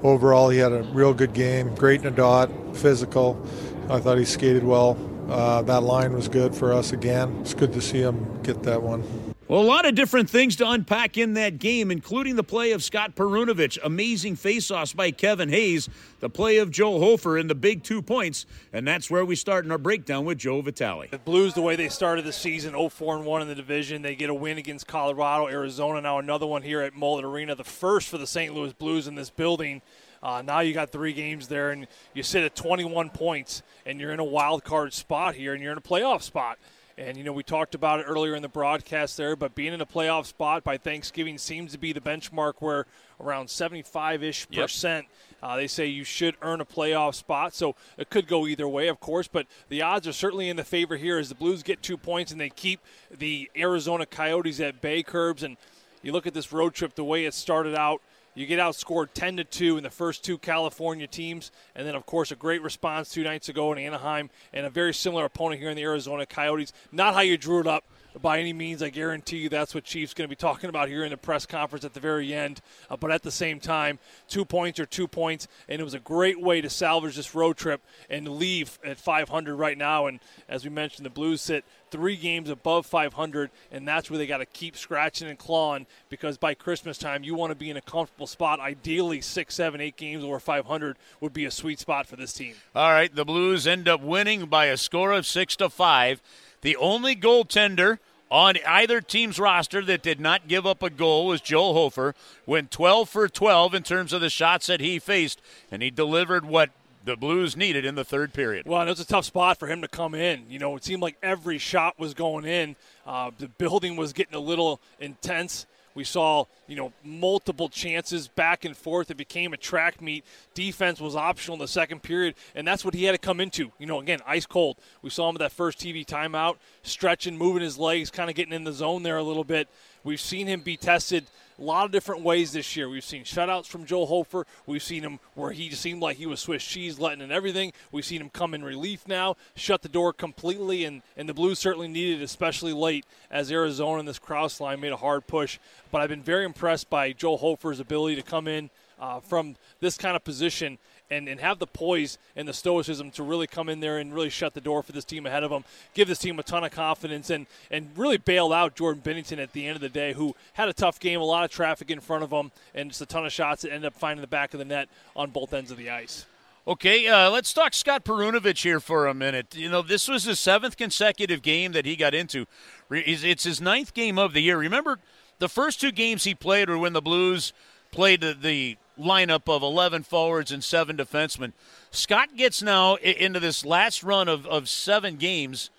overall, 0.03 0.49
he 0.49 0.59
had 0.59 0.71
a 0.71 0.83
real 0.83 1.13
good 1.13 1.33
game. 1.33 1.73
Great 1.75 2.01
in 2.01 2.07
a 2.07 2.11
dot, 2.11 2.49
physical. 2.73 3.41
I 3.89 3.99
thought 3.99 4.17
he 4.17 4.25
skated 4.25 4.63
well. 4.63 4.97
Uh, 5.29 5.61
that 5.63 5.83
line 5.83 6.13
was 6.13 6.27
good 6.27 6.53
for 6.55 6.73
us 6.73 6.91
again. 6.91 7.37
It's 7.41 7.53
good 7.53 7.73
to 7.73 7.81
see 7.81 7.99
him 7.99 8.41
get 8.43 8.63
that 8.63 8.81
one. 8.81 9.34
Well, 9.47 9.61
a 9.61 9.63
lot 9.63 9.85
of 9.85 9.93
different 9.93 10.27
things 10.27 10.55
to 10.55 10.67
unpack 10.67 11.19
in 11.19 11.35
that 11.35 11.59
game, 11.59 11.91
including 11.91 12.35
the 12.35 12.43
play 12.43 12.71
of 12.71 12.83
Scott 12.83 13.15
Perunovich, 13.15 13.77
amazing 13.83 14.37
faceoffs 14.37 14.95
by 14.95 15.11
Kevin 15.11 15.49
Hayes, 15.49 15.87
the 16.19 16.31
play 16.31 16.57
of 16.57 16.71
Joel 16.71 16.99
Hofer, 16.99 17.37
and 17.37 17.47
the 17.47 17.53
big 17.53 17.83
two 17.83 18.01
points. 18.01 18.47
And 18.73 18.87
that's 18.87 19.11
where 19.11 19.23
we 19.23 19.35
start 19.35 19.63
in 19.63 19.71
our 19.71 19.77
breakdown 19.77 20.25
with 20.25 20.39
Joe 20.39 20.61
Vitale. 20.61 21.09
The 21.11 21.19
Blues, 21.19 21.53
the 21.53 21.61
way 21.61 21.75
they 21.75 21.89
started 21.89 22.25
the 22.25 22.33
season, 22.33 22.73
0-4 22.73 23.23
1 23.23 23.41
in 23.43 23.47
the 23.47 23.53
division, 23.53 24.01
they 24.01 24.15
get 24.15 24.31
a 24.31 24.33
win 24.33 24.57
against 24.57 24.87
Colorado, 24.87 25.47
Arizona, 25.47 26.01
now 26.01 26.17
another 26.17 26.47
one 26.47 26.63
here 26.63 26.81
at 26.81 26.95
Mullett 26.95 27.23
Arena, 27.23 27.53
the 27.53 27.63
first 27.63 28.09
for 28.09 28.17
the 28.17 28.25
St. 28.25 28.51
Louis 28.51 28.73
Blues 28.73 29.05
in 29.05 29.13
this 29.13 29.29
building. 29.29 29.83
Uh, 30.23 30.41
now 30.41 30.61
you 30.61 30.73
got 30.73 30.91
three 30.91 31.13
games 31.13 31.47
there, 31.49 31.69
and 31.69 31.85
you 32.15 32.23
sit 32.23 32.43
at 32.43 32.55
21 32.55 33.11
points, 33.11 33.61
and 33.85 33.99
you're 33.99 34.11
in 34.11 34.19
a 34.19 34.23
wild 34.23 34.63
card 34.63 34.91
spot 34.91 35.35
here, 35.35 35.53
and 35.53 35.61
you're 35.61 35.71
in 35.71 35.77
a 35.77 35.81
playoff 35.81 36.23
spot. 36.23 36.57
And, 36.97 37.17
you 37.17 37.25
know, 37.25 37.33
we 37.33 37.43
talked 37.43 37.75
about 37.75 37.99
it 37.99 38.03
earlier 38.03 38.35
in 38.35 38.41
the 38.41 38.47
broadcast 38.47 39.17
there, 39.17 39.35
but 39.35 39.53
being 39.53 39.73
in 39.73 39.81
a 39.81 39.85
playoff 39.85 40.27
spot 40.27 40.63
by 40.63 40.77
Thanksgiving 40.77 41.37
seems 41.37 41.73
to 41.73 41.77
be 41.77 41.91
the 41.91 41.99
benchmark 41.99 42.53
where 42.59 42.85
around 43.19 43.49
75 43.49 44.23
ish 44.23 44.47
yep. 44.49 44.63
percent 44.63 45.05
uh, 45.45 45.55
they 45.57 45.67
say 45.67 45.85
you 45.85 46.03
should 46.03 46.35
earn 46.41 46.61
a 46.61 46.65
playoff 46.65 47.13
spot. 47.13 47.53
So 47.53 47.75
it 47.97 48.09
could 48.09 48.27
go 48.27 48.47
either 48.47 48.67
way, 48.67 48.87
of 48.87 48.99
course, 48.99 49.27
but 49.27 49.45
the 49.69 49.81
odds 49.81 50.07
are 50.07 50.13
certainly 50.13 50.49
in 50.49 50.55
the 50.55 50.63
favor 50.63 50.95
here 50.97 51.19
as 51.19 51.29
the 51.29 51.35
Blues 51.35 51.61
get 51.63 51.83
two 51.83 51.97
points 51.97 52.31
and 52.31 52.41
they 52.41 52.49
keep 52.49 52.79
the 53.15 53.51
Arizona 53.55 54.05
Coyotes 54.05 54.59
at 54.59 54.81
bay 54.81 55.03
Kerbs. 55.03 55.43
And 55.43 55.57
you 56.01 56.13
look 56.13 56.25
at 56.25 56.33
this 56.33 56.51
road 56.51 56.73
trip, 56.73 56.95
the 56.95 57.03
way 57.03 57.25
it 57.25 57.33
started 57.33 57.75
out. 57.75 58.01
You 58.35 58.45
get 58.45 58.59
outscored 58.59 59.13
10 59.13 59.37
to 59.37 59.43
2 59.45 59.77
in 59.77 59.83
the 59.83 59.89
first 59.89 60.23
two 60.23 60.37
California 60.37 61.07
teams, 61.07 61.51
and 61.73 61.87
then, 61.87 61.95
of 61.95 62.05
course, 62.05 62.31
a 62.31 62.35
great 62.35 62.61
response 62.61 63.09
two 63.09 63.23
nights 63.23 63.47
ago 63.47 63.71
in 63.71 63.77
Anaheim, 63.77 64.29
and 64.51 64.65
a 64.65 64.69
very 64.69 64.93
similar 64.93 65.23
opponent 65.23 65.61
here 65.61 65.69
in 65.69 65.77
the 65.77 65.83
Arizona 65.83 66.25
Coyotes. 66.25 66.73
Not 66.91 67.13
how 67.13 67.21
you 67.21 67.37
drew 67.37 67.61
it 67.61 67.67
up 67.67 67.85
by 68.21 68.39
any 68.39 68.53
means. 68.53 68.81
I 68.81 68.89
guarantee 68.89 69.37
you 69.37 69.49
that's 69.49 69.75
what 69.75 69.83
Chief's 69.83 70.13
going 70.13 70.27
to 70.27 70.29
be 70.29 70.35
talking 70.35 70.69
about 70.69 70.89
here 70.89 71.03
in 71.03 71.11
the 71.11 71.17
press 71.17 71.45
conference 71.45 71.85
at 71.85 71.93
the 71.93 71.99
very 71.99 72.33
end. 72.33 72.61
Uh, 72.89 72.97
but 72.97 73.11
at 73.11 73.23
the 73.23 73.31
same 73.31 73.59
time, 73.59 73.99
two 74.27 74.45
points 74.45 74.79
are 74.79 74.85
two 74.85 75.07
points, 75.07 75.47
and 75.67 75.79
it 75.79 75.83
was 75.83 75.93
a 75.93 75.99
great 75.99 76.39
way 76.39 76.61
to 76.61 76.69
salvage 76.69 77.15
this 77.15 77.35
road 77.35 77.57
trip 77.57 77.81
and 78.09 78.27
leave 78.27 78.79
at 78.83 78.97
500 78.97 79.55
right 79.55 79.77
now. 79.77 80.07
And 80.07 80.19
as 80.47 80.63
we 80.63 80.69
mentioned, 80.69 81.05
the 81.05 81.09
Blues 81.09 81.41
sit 81.41 81.65
three 81.91 82.15
games 82.15 82.49
above 82.49 82.85
500, 82.85 83.51
and 83.71 83.87
that's 83.87 84.09
where 84.09 84.17
they 84.17 84.27
got 84.27 84.39
to 84.39 84.45
keep 84.45 84.75
scratching 84.75 85.27
and 85.27 85.37
clawing 85.37 85.85
because 86.09 86.37
by 86.37 86.53
Christmas 86.53 86.97
time, 86.97 87.23
you 87.23 87.35
want 87.35 87.51
to 87.51 87.55
be 87.55 87.69
in 87.69 87.77
a 87.77 87.81
comfortable 87.81 88.27
spot. 88.27 88.59
Ideally, 88.59 89.21
six, 89.21 89.55
seven, 89.55 89.81
eight 89.81 89.95
games 89.95 90.23
over 90.23 90.39
500 90.39 90.97
would 91.21 91.33
be 91.33 91.45
a 91.45 91.51
sweet 91.51 91.79
spot 91.79 92.05
for 92.05 92.15
this 92.15 92.33
team. 92.33 92.55
All 92.75 92.91
right, 92.91 93.13
the 93.13 93.25
Blues 93.25 93.65
end 93.67 93.87
up 93.87 94.01
winning 94.01 94.45
by 94.47 94.65
a 94.65 94.77
score 94.77 95.11
of 95.11 95.25
six 95.25 95.55
to 95.57 95.69
five. 95.69 96.21
The 96.65 96.77
only 96.77 97.15
goaltender 97.15 97.99
on 98.31 98.55
either 98.67 98.99
team's 98.99 99.37
roster 99.37 99.83
that 99.83 100.01
did 100.01 100.19
not 100.19 100.47
give 100.47 100.65
up 100.65 100.81
a 100.81 100.89
goal 100.89 101.27
was 101.27 101.39
Joel 101.39 101.73
Hofer. 101.73 102.15
Went 102.47 102.71
12 102.71 103.07
for 103.07 103.29
12 103.29 103.75
in 103.75 103.83
terms 103.83 104.11
of 104.13 104.19
the 104.19 104.31
shots 104.31 104.65
that 104.65 104.79
he 104.79 104.97
faced, 104.97 105.43
and 105.69 105.83
he 105.83 105.91
delivered 105.91 106.43
what 106.43 106.71
the 107.03 107.15
Blues 107.15 107.55
needed 107.55 107.85
in 107.85 107.93
the 107.93 108.03
third 108.03 108.33
period. 108.33 108.65
Well, 108.65 108.81
it 108.81 108.89
was 108.89 108.99
a 108.99 109.05
tough 109.05 109.25
spot 109.25 109.59
for 109.59 109.67
him 109.67 109.79
to 109.83 109.87
come 109.87 110.15
in. 110.15 110.45
You 110.49 110.57
know, 110.57 110.75
it 110.75 110.83
seemed 110.83 111.03
like 111.03 111.17
every 111.21 111.59
shot 111.59 111.99
was 111.99 112.15
going 112.15 112.45
in. 112.45 112.75
Uh, 113.05 113.29
the 113.37 113.47
building 113.47 113.95
was 113.95 114.11
getting 114.11 114.33
a 114.33 114.39
little 114.39 114.81
intense. 114.99 115.67
We 115.95 116.03
saw, 116.03 116.45
you 116.67 116.75
know, 116.75 116.93
multiple 117.03 117.69
chances 117.69 118.27
back 118.27 118.65
and 118.65 118.75
forth. 118.75 119.09
It 119.09 119.17
became 119.17 119.53
a 119.53 119.57
track 119.57 120.01
meet. 120.01 120.25
Defense 120.53 120.99
was 120.99 121.15
optional 121.15 121.55
in 121.55 121.61
the 121.61 121.67
second 121.67 122.03
period, 122.03 122.35
and 122.53 122.67
that's 122.67 122.85
what 122.85 122.93
he 122.93 123.05
had 123.05 123.13
to 123.13 123.17
come 123.17 123.39
into. 123.39 123.71
You 123.79 123.87
know, 123.87 123.99
again, 123.99 124.19
ice 124.27 124.45
cold. 124.45 124.77
We 125.01 125.09
saw 125.09 125.29
him 125.29 125.37
at 125.37 125.39
that 125.39 125.53
first 125.53 125.79
TV 125.79 126.05
timeout, 126.05 126.57
stretching, 126.83 127.37
moving 127.37 127.63
his 127.63 127.77
legs, 127.77 128.11
kind 128.11 128.29
of 128.29 128.35
getting 128.35 128.53
in 128.53 128.65
the 128.65 128.73
zone 128.73 129.03
there 129.03 129.17
a 129.17 129.23
little 129.23 129.45
bit. 129.45 129.69
We've 130.03 130.21
seen 130.21 130.45
him 130.47 130.61
be 130.61 130.77
tested– 130.77 131.25
a 131.57 131.63
lot 131.63 131.85
of 131.85 131.91
different 131.91 132.21
ways 132.21 132.51
this 132.53 132.75
year. 132.75 132.89
We've 132.89 133.03
seen 133.03 133.23
shutouts 133.23 133.67
from 133.67 133.85
Joel 133.85 134.07
Hofer. 134.07 134.45
We've 134.65 134.83
seen 134.83 135.03
him 135.03 135.19
where 135.35 135.51
he 135.51 135.69
seemed 135.71 136.01
like 136.01 136.17
he 136.17 136.25
was 136.25 136.39
Swiss 136.39 136.63
cheese, 136.63 136.99
letting 136.99 137.21
in 137.21 137.31
everything. 137.31 137.71
We've 137.91 138.05
seen 138.05 138.21
him 138.21 138.29
come 138.29 138.53
in 138.53 138.63
relief 138.63 139.07
now, 139.07 139.35
shut 139.55 139.81
the 139.81 139.89
door 139.89 140.13
completely, 140.13 140.85
and, 140.85 141.01
and 141.15 141.29
the 141.29 141.33
Blues 141.33 141.59
certainly 141.59 141.87
needed 141.87 142.21
especially 142.21 142.73
late 142.73 143.05
as 143.31 143.51
Arizona 143.51 143.99
in 143.99 144.05
this 144.05 144.19
Crouse 144.19 144.59
line 144.59 144.81
made 144.81 144.91
a 144.91 144.97
hard 144.97 145.27
push. 145.27 145.59
But 145.91 146.01
I've 146.01 146.09
been 146.09 146.23
very 146.23 146.45
impressed 146.45 146.89
by 146.89 147.13
Joel 147.13 147.37
Hofer's 147.37 147.79
ability 147.79 148.15
to 148.17 148.21
come 148.21 148.47
in 148.47 148.69
uh, 148.99 149.19
from 149.19 149.55
this 149.79 149.97
kind 149.97 150.15
of 150.15 150.23
position 150.23 150.77
and, 151.09 151.27
and 151.27 151.39
have 151.39 151.59
the 151.59 151.67
poise 151.67 152.17
and 152.35 152.47
the 152.47 152.53
stoicism 152.53 153.11
to 153.11 153.23
really 153.23 153.47
come 153.47 153.69
in 153.69 153.79
there 153.79 153.97
and 153.97 154.13
really 154.13 154.29
shut 154.29 154.53
the 154.53 154.61
door 154.61 154.81
for 154.83 154.91
this 154.91 155.05
team 155.05 155.25
ahead 155.25 155.43
of 155.43 155.49
them, 155.51 155.63
give 155.93 156.07
this 156.07 156.19
team 156.19 156.39
a 156.39 156.43
ton 156.43 156.63
of 156.63 156.71
confidence, 156.71 157.29
and, 157.29 157.45
and 157.69 157.89
really 157.95 158.17
bail 158.17 158.51
out 158.51 158.75
Jordan 158.75 159.01
Binnington 159.01 159.37
at 159.37 159.53
the 159.53 159.67
end 159.67 159.75
of 159.75 159.81
the 159.81 159.89
day, 159.89 160.13
who 160.13 160.35
had 160.53 160.69
a 160.69 160.73
tough 160.73 160.99
game, 160.99 161.21
a 161.21 161.25
lot 161.25 161.43
of 161.43 161.51
traffic 161.51 161.91
in 161.91 161.99
front 161.99 162.23
of 162.23 162.31
him, 162.31 162.51
and 162.73 162.89
just 162.89 163.01
a 163.01 163.05
ton 163.05 163.25
of 163.25 163.31
shots 163.31 163.61
that 163.61 163.71
ended 163.71 163.85
up 163.85 163.93
finding 163.93 164.21
the 164.21 164.27
back 164.27 164.53
of 164.53 164.59
the 164.59 164.65
net 164.65 164.89
on 165.15 165.29
both 165.29 165.53
ends 165.53 165.71
of 165.71 165.77
the 165.77 165.89
ice. 165.89 166.25
Okay, 166.67 167.07
uh, 167.07 167.29
let's 167.29 167.53
talk 167.53 167.75
Scott 167.75 168.03
Perunovich 168.03 168.63
here 168.63 168.79
for 168.79 169.05
a 169.05 169.13
minute. 169.13 169.55
You 169.55 169.69
know, 169.69 169.83
this 169.83 170.07
was 170.07 170.23
his 170.23 170.39
seventh 170.39 170.77
consecutive 170.77 171.43
game 171.43 171.73
that 171.73 171.85
he 171.85 171.95
got 171.95 172.15
into. 172.15 172.47
It's 172.89 173.43
his 173.43 173.61
ninth 173.61 173.93
game 173.93 174.17
of 174.17 174.33
the 174.33 174.41
year. 174.41 174.57
Remember, 174.57 174.97
the 175.37 175.47
first 175.47 175.79
two 175.79 175.91
games 175.91 176.23
he 176.23 176.33
played 176.33 176.67
were 176.67 176.77
when 176.79 176.93
the 176.93 177.03
Blues 177.03 177.53
played 177.91 178.21
the, 178.21 178.33
the 178.33 178.77
lineup 178.99 179.43
of 179.47 179.63
11 179.63 180.03
forwards 180.03 180.51
and 180.51 180.63
seven 180.63 180.97
defensemen. 180.97 181.53
Scott 181.91 182.35
gets 182.35 182.61
now 182.61 182.95
into 182.95 183.39
this 183.39 183.65
last 183.65 184.03
run 184.03 184.27
of, 184.27 184.45
of 184.47 184.67
seven 184.69 185.15
games 185.15 185.69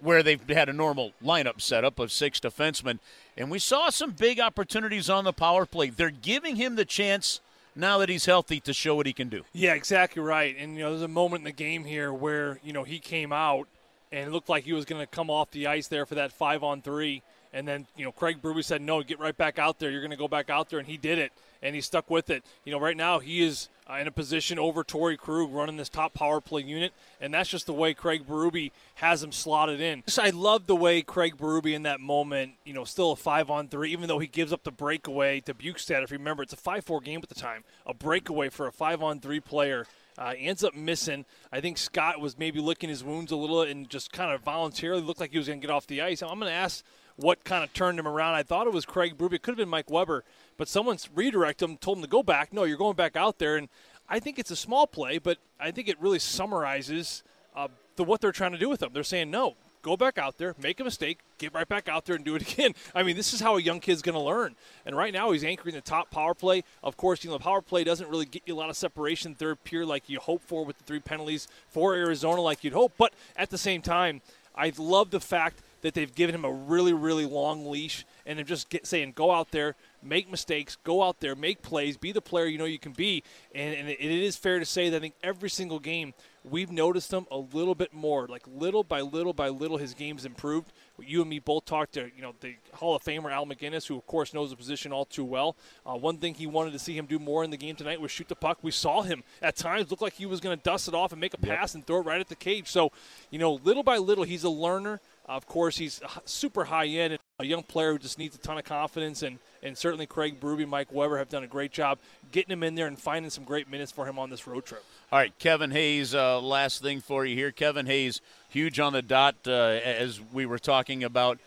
where 0.00 0.22
they've 0.22 0.48
had 0.48 0.68
a 0.68 0.72
normal 0.72 1.12
lineup 1.22 1.60
setup 1.60 1.98
of 1.98 2.12
six 2.12 2.38
defensemen. 2.38 2.98
And 3.36 3.50
we 3.50 3.58
saw 3.58 3.90
some 3.90 4.10
big 4.12 4.38
opportunities 4.38 5.08
on 5.08 5.24
the 5.24 5.32
power 5.32 5.66
play. 5.66 5.90
They're 5.90 6.10
giving 6.10 6.56
him 6.56 6.76
the 6.76 6.84
chance 6.84 7.40
now 7.74 7.98
that 7.98 8.08
he's 8.08 8.26
healthy 8.26 8.60
to 8.60 8.72
show 8.72 8.94
what 8.94 9.06
he 9.06 9.12
can 9.12 9.28
do. 9.28 9.44
Yeah, 9.52 9.74
exactly 9.74 10.22
right. 10.22 10.54
And, 10.58 10.76
you 10.76 10.82
know, 10.82 10.90
there's 10.90 11.02
a 11.02 11.08
moment 11.08 11.40
in 11.40 11.44
the 11.44 11.52
game 11.52 11.84
here 11.84 12.12
where, 12.12 12.60
you 12.62 12.72
know, 12.72 12.84
he 12.84 12.98
came 12.98 13.32
out 13.32 13.66
and 14.12 14.32
looked 14.32 14.48
like 14.48 14.64
he 14.64 14.72
was 14.72 14.84
going 14.84 15.00
to 15.00 15.06
come 15.06 15.30
off 15.30 15.50
the 15.50 15.66
ice 15.66 15.88
there 15.88 16.06
for 16.06 16.14
that 16.14 16.32
five 16.32 16.62
on 16.62 16.82
three. 16.82 17.22
And 17.52 17.66
then, 17.66 17.86
you 17.96 18.04
know, 18.04 18.12
Craig 18.12 18.42
Berube 18.42 18.64
said, 18.64 18.82
no, 18.82 19.02
get 19.02 19.18
right 19.18 19.36
back 19.36 19.58
out 19.58 19.78
there. 19.78 19.90
You're 19.90 20.00
going 20.00 20.10
to 20.10 20.16
go 20.16 20.28
back 20.28 20.50
out 20.50 20.70
there. 20.70 20.78
And 20.78 20.86
he 20.86 20.96
did 20.96 21.18
it 21.18 21.32
and 21.64 21.74
he 21.74 21.80
stuck 21.80 22.08
with 22.10 22.30
it. 22.30 22.44
You 22.64 22.72
know, 22.72 22.78
right 22.78 22.96
now 22.96 23.18
he 23.18 23.42
is 23.42 23.68
uh, 23.90 23.94
in 23.94 24.06
a 24.06 24.12
position 24.12 24.58
over 24.58 24.84
Torey 24.84 25.16
Krug 25.18 25.52
running 25.52 25.78
this 25.78 25.88
top 25.88 26.14
power 26.14 26.40
play 26.40 26.62
unit, 26.62 26.92
and 27.20 27.34
that's 27.34 27.48
just 27.48 27.66
the 27.66 27.72
way 27.72 27.94
Craig 27.94 28.26
Berube 28.28 28.70
has 28.96 29.22
him 29.22 29.32
slotted 29.32 29.80
in. 29.80 30.04
I 30.20 30.30
love 30.30 30.66
the 30.66 30.76
way 30.76 31.02
Craig 31.02 31.36
Berube 31.36 31.72
in 31.72 31.82
that 31.82 32.00
moment, 32.00 32.52
you 32.64 32.74
know, 32.74 32.84
still 32.84 33.12
a 33.12 33.16
five 33.16 33.50
on 33.50 33.68
three, 33.68 33.90
even 33.90 34.08
though 34.08 34.18
he 34.18 34.26
gives 34.26 34.52
up 34.52 34.62
the 34.62 34.70
breakaway 34.70 35.40
to 35.40 35.54
Bjugstad. 35.54 36.04
If 36.04 36.10
you 36.10 36.18
remember, 36.18 36.42
it's 36.42 36.52
a 36.52 36.56
five 36.58 36.84
four 36.84 37.00
game 37.00 37.20
at 37.22 37.28
the 37.28 37.34
time. 37.34 37.64
A 37.86 37.94
breakaway 37.94 38.50
for 38.50 38.66
a 38.66 38.72
five 38.72 39.02
on 39.02 39.18
three 39.18 39.40
player. 39.40 39.86
Uh, 40.16 40.32
ends 40.38 40.62
up 40.62 40.76
missing. 40.76 41.24
I 41.50 41.60
think 41.60 41.76
Scott 41.76 42.20
was 42.20 42.38
maybe 42.38 42.60
licking 42.60 42.88
his 42.88 43.02
wounds 43.02 43.32
a 43.32 43.36
little 43.36 43.62
and 43.62 43.90
just 43.90 44.12
kind 44.12 44.32
of 44.32 44.42
voluntarily 44.42 45.02
looked 45.02 45.18
like 45.18 45.32
he 45.32 45.38
was 45.38 45.48
going 45.48 45.60
to 45.60 45.66
get 45.66 45.72
off 45.72 45.88
the 45.88 46.02
ice. 46.02 46.22
I'm 46.22 46.38
going 46.38 46.42
to 46.42 46.52
ask 46.52 46.84
what 47.16 47.44
kind 47.44 47.62
of 47.62 47.72
turned 47.72 47.98
him 47.98 48.08
around. 48.08 48.34
I 48.34 48.42
thought 48.42 48.66
it 48.66 48.72
was 48.72 48.84
Craig 48.84 49.16
Berube. 49.16 49.34
It 49.34 49.42
could 49.42 49.52
have 49.52 49.58
been 49.58 49.68
Mike 49.68 49.90
Weber 49.90 50.24
but 50.56 50.68
someone's 50.68 51.08
redirected 51.14 51.68
him, 51.68 51.76
told 51.76 51.98
him 51.98 52.02
to 52.02 52.08
go 52.08 52.22
back. 52.22 52.52
No, 52.52 52.64
you're 52.64 52.76
going 52.76 52.96
back 52.96 53.16
out 53.16 53.38
there. 53.38 53.56
And 53.56 53.68
I 54.08 54.20
think 54.20 54.38
it's 54.38 54.50
a 54.50 54.56
small 54.56 54.86
play, 54.86 55.18
but 55.18 55.38
I 55.58 55.70
think 55.70 55.88
it 55.88 56.00
really 56.00 56.18
summarizes 56.18 57.22
uh, 57.54 57.68
the 57.96 58.04
what 58.04 58.20
they're 58.20 58.32
trying 58.32 58.52
to 58.52 58.58
do 58.58 58.68
with 58.68 58.80
them. 58.80 58.90
They're 58.92 59.02
saying, 59.02 59.30
no, 59.30 59.54
go 59.82 59.96
back 59.96 60.18
out 60.18 60.38
there, 60.38 60.54
make 60.60 60.80
a 60.80 60.84
mistake, 60.84 61.18
get 61.38 61.52
right 61.54 61.68
back 61.68 61.88
out 61.88 62.04
there 62.04 62.16
and 62.16 62.24
do 62.24 62.34
it 62.36 62.52
again. 62.52 62.74
I 62.94 63.02
mean, 63.02 63.16
this 63.16 63.32
is 63.32 63.40
how 63.40 63.56
a 63.56 63.62
young 63.62 63.80
kid's 63.80 64.02
going 64.02 64.14
to 64.14 64.20
learn. 64.20 64.54
And 64.86 64.96
right 64.96 65.12
now, 65.12 65.32
he's 65.32 65.44
anchoring 65.44 65.74
the 65.74 65.80
top 65.80 66.10
power 66.10 66.34
play. 66.34 66.62
Of 66.82 66.96
course, 66.96 67.24
you 67.24 67.30
know, 67.30 67.38
the 67.38 67.44
power 67.44 67.62
play 67.62 67.84
doesn't 67.84 68.08
really 68.08 68.26
get 68.26 68.42
you 68.46 68.54
a 68.54 68.56
lot 68.56 68.70
of 68.70 68.76
separation 68.76 69.34
third 69.34 69.62
period 69.64 69.88
like 69.88 70.08
you 70.08 70.20
hope 70.20 70.42
for 70.42 70.64
with 70.64 70.78
the 70.78 70.84
three 70.84 71.00
penalties 71.00 71.48
for 71.68 71.94
Arizona 71.94 72.40
like 72.40 72.62
you'd 72.62 72.72
hope. 72.72 72.92
But 72.96 73.12
at 73.36 73.50
the 73.50 73.58
same 73.58 73.82
time, 73.82 74.20
I 74.56 74.72
love 74.78 75.10
the 75.10 75.20
fact 75.20 75.62
that 75.84 75.92
they've 75.92 76.14
given 76.14 76.34
him 76.34 76.46
a 76.46 76.50
really, 76.50 76.94
really 76.94 77.26
long 77.26 77.70
leash 77.70 78.06
and 78.24 78.38
they're 78.38 78.44
just 78.44 78.70
get, 78.70 78.86
saying, 78.86 79.12
go 79.14 79.30
out 79.30 79.50
there, 79.50 79.76
make 80.02 80.30
mistakes, 80.30 80.78
go 80.82 81.02
out 81.02 81.20
there, 81.20 81.34
make 81.34 81.60
plays, 81.60 81.98
be 81.98 82.10
the 82.10 82.22
player 82.22 82.46
you 82.46 82.56
know 82.56 82.64
you 82.64 82.78
can 82.78 82.92
be. 82.92 83.22
And, 83.54 83.74
and 83.74 83.90
it 83.90 84.00
is 84.00 84.34
fair 84.34 84.58
to 84.58 84.64
say 84.64 84.88
that 84.88 84.96
I 84.96 85.00
think 85.00 85.14
every 85.22 85.50
single 85.50 85.78
game 85.78 86.14
we've 86.42 86.70
noticed 86.70 87.12
him 87.12 87.26
a 87.30 87.36
little 87.36 87.74
bit 87.74 87.92
more. 87.92 88.26
Like 88.26 88.44
little 88.46 88.82
by 88.82 89.02
little 89.02 89.34
by 89.34 89.50
little, 89.50 89.76
his 89.76 89.92
game's 89.92 90.24
improved. 90.24 90.72
You 90.98 91.20
and 91.20 91.28
me 91.28 91.38
both 91.38 91.66
talked 91.66 91.94
to 91.94 92.10
you 92.16 92.22
know 92.22 92.34
the 92.40 92.56
Hall 92.74 92.94
of 92.94 93.02
Famer 93.02 93.30
Al 93.30 93.44
MacInnis, 93.44 93.86
who 93.86 93.96
of 93.96 94.06
course 94.06 94.32
knows 94.32 94.50
the 94.50 94.56
position 94.56 94.90
all 94.90 95.04
too 95.04 95.24
well. 95.24 95.56
Uh, 95.84 95.96
one 95.96 96.18
thing 96.18 96.32
he 96.32 96.46
wanted 96.46 96.72
to 96.72 96.78
see 96.78 96.96
him 96.96 97.06
do 97.06 97.18
more 97.18 97.44
in 97.44 97.50
the 97.50 97.56
game 97.56 97.76
tonight 97.76 98.00
was 98.00 98.10
shoot 98.10 98.28
the 98.28 98.36
puck. 98.36 98.58
We 98.62 98.70
saw 98.70 99.02
him 99.02 99.22
at 99.42 99.56
times 99.56 99.90
look 99.90 100.00
like 100.00 100.14
he 100.14 100.24
was 100.24 100.40
going 100.40 100.56
to 100.56 100.62
dust 100.62 100.88
it 100.88 100.94
off 100.94 101.12
and 101.12 101.20
make 101.20 101.34
a 101.34 101.38
pass 101.38 101.70
yep. 101.70 101.74
and 101.74 101.86
throw 101.86 102.00
it 102.00 102.06
right 102.06 102.20
at 102.20 102.28
the 102.28 102.36
cage. 102.36 102.68
So, 102.70 102.92
you 103.30 103.38
know, 103.38 103.54
little 103.64 103.82
by 103.82 103.98
little, 103.98 104.24
he's 104.24 104.44
a 104.44 104.50
learner. 104.50 105.00
Of 105.26 105.46
course, 105.46 105.78
he's 105.78 106.02
super 106.26 106.64
high 106.64 106.86
end, 106.86 107.18
a 107.38 107.46
young 107.46 107.62
player 107.62 107.92
who 107.92 107.98
just 107.98 108.18
needs 108.18 108.36
a 108.36 108.38
ton 108.38 108.58
of 108.58 108.64
confidence, 108.64 109.22
and, 109.22 109.38
and 109.62 109.76
certainly 109.76 110.06
Craig 110.06 110.38
Berube, 110.38 110.68
Mike 110.68 110.92
Weber 110.92 111.16
have 111.16 111.30
done 111.30 111.42
a 111.42 111.46
great 111.46 111.72
job 111.72 111.98
getting 112.30 112.52
him 112.52 112.62
in 112.62 112.74
there 112.74 112.86
and 112.86 112.98
finding 112.98 113.30
some 113.30 113.44
great 113.44 113.70
minutes 113.70 113.90
for 113.90 114.06
him 114.06 114.18
on 114.18 114.28
this 114.28 114.46
road 114.46 114.66
trip. 114.66 114.84
All 115.10 115.18
right, 115.18 115.32
Kevin 115.38 115.70
Hayes, 115.70 116.14
uh, 116.14 116.40
last 116.40 116.82
thing 116.82 117.00
for 117.00 117.24
you 117.24 117.34
here. 117.34 117.52
Kevin 117.52 117.86
Hayes, 117.86 118.20
huge 118.50 118.78
on 118.78 118.92
the 118.92 119.00
dot, 119.00 119.36
uh, 119.46 119.50
as 119.50 120.20
we 120.32 120.44
were 120.44 120.58
talking 120.58 121.02
about, 121.02 121.38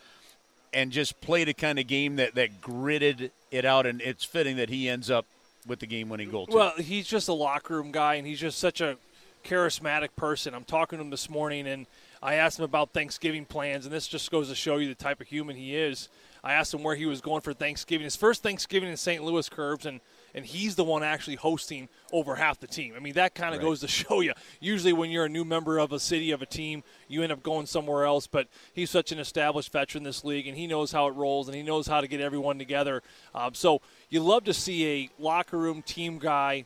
and 0.74 0.90
just 0.90 1.20
played 1.20 1.48
a 1.48 1.54
kind 1.54 1.78
of 1.78 1.86
game 1.86 2.16
that, 2.16 2.34
that 2.34 2.60
gritted 2.60 3.30
it 3.52 3.64
out, 3.64 3.86
and 3.86 4.00
it's 4.00 4.24
fitting 4.24 4.56
that 4.56 4.70
he 4.70 4.88
ends 4.88 5.08
up 5.08 5.24
with 5.66 5.78
the 5.78 5.86
game 5.86 6.08
winning 6.08 6.30
goal. 6.30 6.46
Too. 6.46 6.56
Well, 6.56 6.72
he's 6.78 7.06
just 7.06 7.28
a 7.28 7.32
locker 7.32 7.76
room 7.76 7.92
guy, 7.92 8.14
and 8.14 8.26
he's 8.26 8.40
just 8.40 8.58
such 8.58 8.80
a 8.80 8.96
charismatic 9.44 10.08
person. 10.16 10.52
I'm 10.52 10.64
talking 10.64 10.98
to 10.98 11.04
him 11.04 11.10
this 11.10 11.30
morning, 11.30 11.68
and 11.68 11.86
I 12.22 12.34
asked 12.34 12.58
him 12.58 12.64
about 12.64 12.92
Thanksgiving 12.92 13.44
plans, 13.44 13.86
and 13.86 13.94
this 13.94 14.08
just 14.08 14.30
goes 14.30 14.48
to 14.48 14.54
show 14.54 14.76
you 14.76 14.88
the 14.88 14.94
type 14.94 15.20
of 15.20 15.28
human 15.28 15.56
he 15.56 15.76
is. 15.76 16.08
I 16.42 16.52
asked 16.52 16.72
him 16.72 16.82
where 16.82 16.96
he 16.96 17.06
was 17.06 17.20
going 17.20 17.40
for 17.40 17.52
Thanksgiving. 17.52 18.04
His 18.04 18.16
first 18.16 18.42
Thanksgiving 18.42 18.88
in 18.88 18.96
St. 18.96 19.22
Louis 19.22 19.48
Kerbs, 19.48 19.86
and 19.86 20.00
and 20.34 20.44
he's 20.44 20.76
the 20.76 20.84
one 20.84 21.02
actually 21.02 21.36
hosting 21.36 21.88
over 22.12 22.36
half 22.36 22.60
the 22.60 22.66
team. 22.66 22.94
I 22.96 23.00
mean, 23.00 23.14
that 23.14 23.34
kind 23.34 23.54
of 23.54 23.60
right. 23.60 23.66
goes 23.66 23.80
to 23.80 23.88
show 23.88 24.20
you. 24.20 24.34
Usually, 24.60 24.92
when 24.92 25.10
you're 25.10 25.24
a 25.24 25.28
new 25.28 25.44
member 25.44 25.78
of 25.78 25.92
a 25.92 25.98
city 25.98 26.30
of 26.30 26.42
a 26.42 26.46
team, 26.46 26.84
you 27.08 27.22
end 27.22 27.32
up 27.32 27.42
going 27.42 27.66
somewhere 27.66 28.04
else. 28.04 28.26
But 28.26 28.48
he's 28.72 28.90
such 28.90 29.10
an 29.10 29.18
established 29.18 29.72
veteran 29.72 30.02
in 30.02 30.04
this 30.04 30.24
league, 30.24 30.46
and 30.46 30.56
he 30.56 30.66
knows 30.66 30.92
how 30.92 31.06
it 31.08 31.12
rolls, 31.12 31.48
and 31.48 31.56
he 31.56 31.62
knows 31.62 31.86
how 31.86 32.00
to 32.00 32.06
get 32.06 32.20
everyone 32.20 32.58
together. 32.58 33.02
Um, 33.34 33.54
so 33.54 33.80
you 34.10 34.20
love 34.20 34.44
to 34.44 34.54
see 34.54 34.86
a 34.86 35.10
locker 35.18 35.58
room 35.58 35.82
team 35.82 36.18
guy 36.18 36.64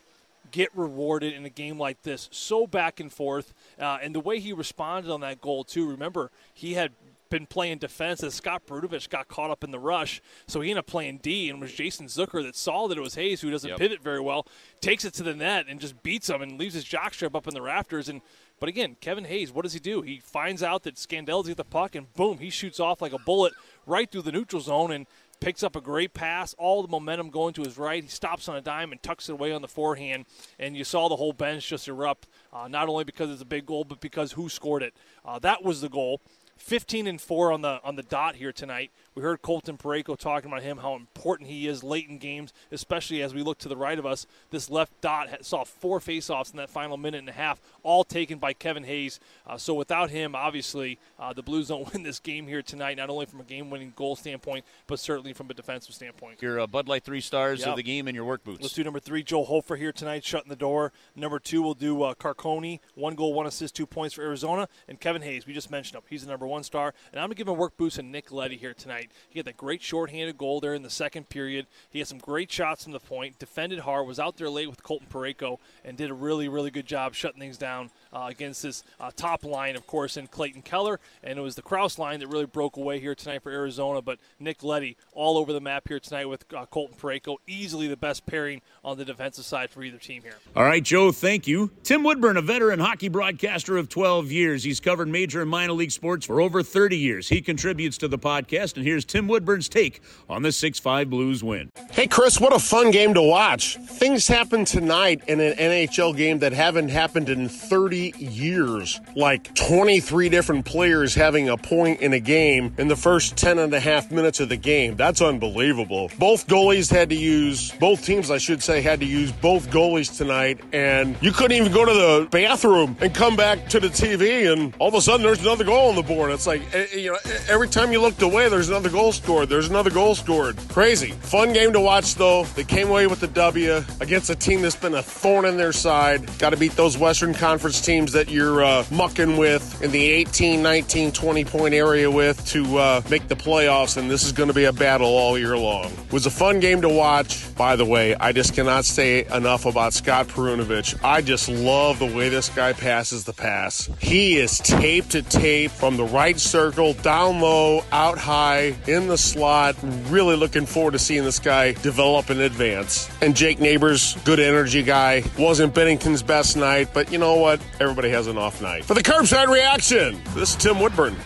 get 0.53 0.69
rewarded 0.77 1.33
in 1.33 1.45
a 1.45 1.51
game 1.51 1.79
like 1.79 2.03
this. 2.03 2.29
So 2.31 2.67
back 2.69 3.01
and 3.01 3.13
forth. 3.13 3.53
Uh, 3.81 3.99
and 4.01 4.15
the 4.15 4.21
way 4.21 4.39
he 4.39 4.53
responded 4.53 5.11
on 5.11 5.23
that 5.23 5.41
goal, 5.41 5.65
too. 5.65 5.89
Remember, 5.89 6.31
he 6.55 6.75
had 6.75 6.93
been 7.33 7.47
playing 7.47 7.79
defense 7.79 8.23
as 8.23 8.35
Scott 8.35 8.67
Perunovich 8.67 9.09
got 9.09 9.27
caught 9.27 9.51
up 9.51 9.65
in 9.65 9.71
the 9.71 9.79
rush. 9.79 10.21
So 10.47 10.61
he 10.61 10.71
ended 10.71 10.81
up 10.81 10.87
playing 10.87 11.21
D, 11.23 11.49
and 11.49 11.59
it 11.59 11.63
was 11.63 11.73
Jason 11.73 12.07
Zucker 12.07 12.43
that 12.45 12.55
saw 12.55 12.87
that 12.89 12.99
it 12.99 13.01
was 13.01 13.15
Hayes, 13.15 13.41
who 13.41 13.51
doesn't 13.51 13.71
yep. 13.71 13.79
pivot 13.79 14.03
very 14.03 14.21
well, 14.21 14.47
takes 14.83 15.07
it 15.07 15.15
to 15.15 15.23
the 15.23 15.35
net 15.35 15.65
and 15.67 15.81
just 15.81 16.03
beats 16.03 16.29
him 16.29 16.43
and 16.43 16.59
leaves 16.59 16.75
his 16.75 16.85
jockstrap 16.85 17.35
up 17.35 17.49
in 17.49 17.55
the 17.55 17.63
rafters. 17.63 18.11
And 18.11 18.21
But 18.61 18.69
again, 18.69 18.97
Kevin 19.01 19.25
Hayes, 19.25 19.51
what 19.51 19.63
does 19.63 19.73
he 19.73 19.81
do? 19.81 20.03
He 20.03 20.21
finds 20.21 20.63
out 20.63 20.83
that 20.83 20.99
Scandell's 20.99 21.49
at 21.49 21.57
the 21.57 21.65
puck, 21.65 21.95
and 21.95 22.13
boom, 22.13 22.37
he 22.37 22.51
shoots 22.51 22.79
off 22.79 23.01
like 23.01 23.15
a 23.15 23.19
bullet 23.19 23.55
right 23.87 24.11
through 24.11 24.23
the 24.23 24.33
neutral 24.33 24.61
zone. 24.61 24.93
And 24.93 25.07
picks 25.43 25.63
up 25.63 25.75
a 25.75 25.81
great 25.81 26.15
pass, 26.15 26.55
all 26.57 26.83
the 26.83 26.89
momentum 26.89 27.29
going 27.29 27.53
to 27.55 27.63
his 27.63 27.77
right. 27.77 28.03
He 28.03 28.09
stops 28.09 28.49
on 28.49 28.57
a 28.57 28.61
dime 28.61 28.93
and 28.93 29.03
tucks 29.03 29.29
it 29.29 29.33
away 29.33 29.53
on 29.53 29.61
the 29.61 29.69
forehand, 29.69 30.27
and 30.59 30.77
you 30.77 30.85
saw 30.85 31.09
the 31.09 31.17
whole 31.17 31.33
bench 31.33 31.69
just 31.69 31.89
erupt, 31.89 32.29
uh, 32.53 32.69
not 32.69 32.89
only 32.89 33.05
because 33.05 33.31
it's 33.31 33.43
a 33.43 33.47
big 33.47 33.67
goal, 33.67 33.85
but 33.85 34.01
because 34.01 34.33
who 34.33 34.49
scored 34.49 34.83
it. 34.83 34.95
Uh, 35.25 35.39
that 35.41 35.65
was 35.65 35.81
the 35.81 35.89
goal. 35.89 36.21
15 36.59 37.09
and 37.09 37.21
4 37.21 37.51
on 37.51 37.63
the 37.63 37.81
on 37.83 37.97
the 37.97 38.05
dot 38.05 38.37
here 38.37 38.53
tonight. 38.53 38.93
We 39.15 39.23
heard 39.23 39.43
Colton 39.43 39.77
Parayko 39.77 40.17
talking 40.17 40.51
about 40.51 40.63
him, 40.63 40.79
how 40.79 40.95
important 40.95 41.51
he 41.51 41.69
is 41.69 41.85
late 41.85 42.09
in 42.09 42.17
games, 42.19 42.53
especially 42.71 43.23
as 43.23 43.35
we 43.35 43.43
look 43.43 43.59
to 43.59 43.69
the 43.69 43.77
right 43.77 43.99
of 43.99 44.07
us. 44.07 44.27
This 44.51 44.71
left 44.71 44.99
dot 45.03 45.45
saw 45.45 45.65
four 45.65 46.01
faceoffs 46.01 46.51
in 46.51 46.57
that 46.57 46.71
final 46.71 46.97
minute 46.97 47.19
and 47.19 47.29
a 47.29 47.33
half, 47.33 47.61
all 47.83 48.05
taken 48.05 48.39
by 48.39 48.55
Kevin 48.55 48.85
Hayes. 48.85 49.21
Uh, 49.47 49.59
so 49.59 49.75
without 49.75 50.11
him, 50.11 50.35
obviously, 50.35 50.99
uh, 51.19 51.33
the 51.35 51.43
Blues 51.43 51.69
don't 51.69 51.93
win 51.93 52.03
this 52.03 52.21
game 52.21 52.47
here 52.47 52.63
tonight, 52.63 52.97
not 52.97 53.11
only 53.11 53.27
from 53.27 53.41
a 53.41 53.45
game-winning 53.45 53.93
goal 53.97 54.17
standpoint, 54.17 54.65
but 54.87 54.99
certainly 54.99 55.35
from 55.35 55.51
a 55.51 55.55
defensive 55.55 55.95
standpoint. 55.95 56.41
Your 56.41 56.61
uh, 56.61 56.67
Bud 56.67 56.89
Light 56.89 57.05
three 57.05 57.21
stars 57.21 57.61
yep. 57.61 57.69
of 57.69 57.77
the 57.77 57.83
game 57.83 58.09
and 58.09 58.15
your 58.15 58.25
work 58.25 58.43
boots. 58.45 58.63
Let's 58.63 58.75
do 58.75 58.83
number 58.85 59.01
three, 59.01 59.23
Joel 59.23 59.45
Hofer 59.45 59.77
here 59.77 59.93
tonight, 59.93 60.25
shutting 60.25 60.49
the 60.49 60.57
door. 60.57 60.91
Number 61.15 61.39
two, 61.39 61.61
we'll 61.61 61.75
do 61.75 62.03
uh, 62.03 62.15
Carcone, 62.15 62.81
one 62.95 63.15
goal, 63.15 63.35
one 63.35 63.47
assist, 63.47 63.75
two 63.75 63.87
points 63.87 64.15
for 64.15 64.23
Arizona, 64.23 64.69
and 64.89 64.99
Kevin 64.99 65.21
Hayes. 65.21 65.47
We 65.47 65.53
just 65.53 65.71
mentioned 65.71 65.97
him; 65.97 66.03
he's 66.09 66.23
the 66.23 66.31
number 66.31 66.47
one 66.47 66.63
star, 66.63 66.95
and 67.13 67.21
I'm 67.21 67.27
going 67.27 67.37
to 67.37 67.37
give 67.37 67.49
him 67.49 67.57
work 67.57 67.77
boots 67.77 67.99
and 67.99 68.11
Nick 68.11 68.33
Leddy 68.33 68.57
here 68.57 68.73
tonight. 68.73 69.02
He 69.31 69.39
had 69.39 69.47
that 69.47 69.57
great 69.57 69.83
shorthanded 69.83 70.39
goal 70.39 70.61
there 70.61 70.75
in 70.75 70.83
the 70.83 70.91
second 70.91 71.29
period. 71.29 71.67
He 71.91 71.99
had 71.99 72.09
some 72.09 72.19
great 72.19 72.51
shots 72.51 72.85
from 72.85 72.93
the 72.93 73.01
point, 73.01 73.39
defended 73.39 73.81
hard, 73.81 74.07
was 74.07 74.21
out 74.21 74.37
there 74.37 74.51
late 74.51 74.69
with 74.69 74.83
Colton 74.83 75.09
Parayko, 75.11 75.59
and 75.85 75.97
did 75.97 76.11
a 76.11 76.15
really, 76.15 76.49
really 76.49 76.71
good 76.71 76.87
job 76.87 77.15
shutting 77.15 77.41
things 77.41 77.59
down 77.59 77.91
uh, 78.13 78.27
against 78.29 78.63
this 78.63 78.85
uh, 79.01 79.11
top 79.15 79.45
line, 79.45 79.77
of 79.77 79.87
course, 79.87 80.17
in 80.17 80.27
Clayton 80.27 80.63
Keller. 80.63 81.01
And 81.23 81.39
it 81.39 81.43
was 81.43 81.55
the 81.55 81.63
Crouse 81.63 81.99
line 81.99 82.21
that 82.21 82.29
really 82.29 82.47
broke 82.47 82.77
away 82.77 83.01
here 83.01 83.15
tonight 83.15 83.43
for 83.43 83.51
Arizona. 83.51 84.03
But 84.03 84.19
Nick 84.39 84.63
Leddy 84.63 84.97
all 85.13 85.39
over 85.39 85.53
the 85.53 85.61
map 85.61 85.89
here 85.89 86.01
tonight 86.01 86.27
with 86.27 86.45
uh, 86.55 86.67
Colton 86.67 86.97
Parayko, 87.01 87.37
easily 87.47 87.87
the 87.87 87.97
best 87.97 88.27
pairing 88.27 88.61
on 88.85 88.99
the 88.99 89.05
defensive 89.05 89.45
side 89.45 89.71
for 89.71 89.83
either 89.83 89.99
team 89.99 90.23
here. 90.23 90.35
All 90.55 90.65
right, 90.65 90.83
Joe, 90.83 91.13
thank 91.13 91.47
you. 91.47 91.71
Tim 91.83 92.03
Woodburn, 92.03 92.37
a 92.37 92.43
veteran 92.43 92.81
hockey 92.81 93.09
broadcaster 93.09 93.77
of 93.77 93.89
12 93.89 94.31
years. 94.31 94.65
He's 94.65 94.81
covered 94.81 95.09
major 95.09 95.41
and 95.41 95.51
minor 95.51 95.73
league 95.73 95.93
sports 95.93 96.27
for 96.27 96.41
over 96.41 96.63
30 96.63 96.97
years. 96.97 97.29
He 97.29 97.41
contributes 97.41 97.99
to 97.99 98.09
the 98.09 98.19
podcast, 98.19 98.77
and 98.77 98.85
here's 98.85 99.05
Tim 99.05 99.29
Woodburn's 99.29 99.69
take 99.69 100.01
on 100.29 100.43
the 100.43 100.53
6 100.53 100.79
5 100.79 101.11
Blues 101.11 101.43
win. 101.43 101.71
Hey, 101.91 102.07
Chris, 102.07 102.41
what 102.41 102.53
a 102.53 102.59
fun 102.59 102.91
game 102.91 103.15
to 103.15 103.23
watch. 103.23 103.77
Things 103.77 104.27
happened 104.29 104.67
tonight 104.67 105.23
in 105.27 105.41
an 105.41 105.55
NHL 105.55 106.17
game 106.17 106.39
that 106.41 106.53
haven't 106.53 106.89
happened 106.89 107.29
in 107.29 107.49
30 107.49 108.02
years. 108.11 109.01
Like 109.15 109.55
23 109.55 110.29
different 110.29 110.65
players 110.65 111.15
having 111.15 111.49
a 111.49 111.57
point 111.57 112.01
in 112.01 112.13
a 112.13 112.21
game 112.21 112.75
in 112.79 112.89
the 112.89 112.97
first 112.97 113.37
10 113.37 113.59
and 113.59 113.73
a 113.73 113.81
half 113.81 114.11
minutes 114.11 114.41
of 114.41 114.49
the 114.49 114.57
game. 114.57 114.97
That's 114.97 115.23
unbelievable. 115.23 116.11
Both 116.19 116.47
goalies 116.47 116.91
had 116.91 117.11
to 117.11 117.17
use, 117.17 117.73
both 117.73 118.05
teams, 118.05 118.31
I 118.31 118.39
should 118.39 118.63
say, 118.63 118.81
had 118.81 119.01
to 119.01 119.07
use 119.07 119.31
both 119.33 119.71
goalies 119.71 120.17
tonight. 120.17 120.61
And 120.73 121.17
you 121.21 121.33
couldn't 121.33 121.57
even 121.57 121.73
go 121.73 121.85
to 121.85 121.93
the 121.93 122.29
bathroom 122.31 122.97
and 123.01 123.15
come 123.15 123.37
back 123.37 123.69
to 123.69 123.81
the 123.81 123.89
TV, 123.89 124.53
and 124.53 124.75
all 124.79 124.89
of 124.89 124.95
a 124.95 125.01
sudden 125.01 125.25
there's 125.25 125.41
another 125.41 125.65
goal 125.65 125.89
on 125.89 125.95
the 125.95 126.03
board. 126.03 126.31
It's 126.33 126.47
like, 126.47 126.63
eh, 126.75 126.87
you 126.95 127.13
know, 127.13 127.19
every 127.49 127.69
time 127.69 127.93
you 127.93 128.01
looked 128.01 128.23
away, 128.23 128.49
there's 128.49 128.69
another 128.69 128.91
goal 128.91 129.13
scored. 129.13 129.49
There's 129.49 129.69
another 129.69 129.91
goal 129.91 130.15
scored. 130.15 130.57
Crazy. 130.69 131.11
Fun 131.11 131.53
game 131.53 131.73
to 131.73 131.81
watch, 131.81 132.15
though. 132.15 132.45
They 132.45 132.65
came 132.65 132.89
away 132.89 133.07
with 133.07 133.21
the 133.21 133.29
W 133.29 133.85
against 134.01 134.31
a 134.31 134.35
team 134.35 134.63
that's 134.63 134.77
been 134.77 134.95
a 134.95 135.03
thorn 135.03 135.45
in 135.45 135.57
their 135.57 135.73
side. 135.73 136.27
Got 136.39 136.51
to 136.51 136.57
beat 136.57 136.73
those 136.73 136.99
Western 136.99 137.35
Conference 137.35 137.81
teams 137.81 137.92
that 137.93 138.31
you're 138.31 138.65
uh, 138.65 138.85
mucking 138.91 139.37
with 139.37 139.83
in 139.83 139.91
the 139.91 140.11
18, 140.11 140.63
19, 140.63 141.13
20 141.13 141.45
point 141.45 141.75
area 141.75 142.11
with 142.11 142.45
to 142.47 142.79
uh, 142.79 143.03
make 143.11 143.29
the 143.29 143.37
playoffs, 143.37 143.99
and 143.99 144.11
this 144.11 144.25
is 144.25 144.33
going 144.33 144.49
to 144.49 144.55
be 144.55 144.65
a 144.65 144.73
battle 144.73 145.09
all 145.09 145.39
year 145.39 145.59
long. 145.59 145.93
It 145.93 146.13
was 146.13 146.25
a 146.25 146.31
fun 146.31 146.59
game 146.59 146.81
to 146.81 146.89
watch. 146.89 147.55
By 147.55 147.77
the 147.77 147.85
way, 147.85 148.15
I 148.15 148.33
just 148.33 148.55
cannot 148.55 148.87
say 148.87 149.27
enough 149.27 149.67
about 149.67 149.93
Scott 149.93 150.29
Perunovich. 150.29 150.99
I 151.05 151.21
just 151.21 151.51
love 151.51 151.99
the 151.99 152.07
way 152.07 152.31
this 152.31 152.49
guy 152.49 152.73
passes 152.73 153.25
the 153.25 153.35
pass. 153.35 153.91
He 154.01 154.37
is 154.39 154.59
tape 154.59 155.09
to 155.11 155.21
tape 155.21 155.71
from 155.71 155.99
the 155.99 156.05
right 156.05 156.41
circle, 156.41 156.95
down 156.95 157.41
low, 157.41 157.85
out 157.93 158.17
high, 158.17 158.75
in 158.87 159.07
the 159.07 159.19
slot. 159.19 159.77
Really 160.09 160.37
looking 160.37 160.65
forward 160.65 160.93
to 160.93 160.99
seeing 160.99 161.25
this 161.25 161.39
guy 161.39 161.73
develop 161.73 162.31
in 162.31 162.41
advance. 162.41 163.11
And 163.21 163.37
Jake 163.37 163.61
Neighbours, 163.61 164.17
good 164.25 164.41
energy 164.41 164.83
guy. 164.83 165.25
Wasn't 165.39 165.75
Binnington's 165.75 166.23
best 166.23 166.57
night, 166.57 166.89
but 166.95 167.13
you 167.13 167.19
know 167.19 167.37
what? 167.37 167.61
Everybody 167.83 168.11
has 168.11 168.29
an 168.29 168.39
off 168.39 168.63
night. 168.63 168.85
For 168.85 168.95
the 168.95 169.03
Kerbside 169.03 169.49
reaction, 169.49 170.23
this 170.35 170.51
is 170.51 170.57
Tim 170.57 170.79
Woodburn. 170.79 171.17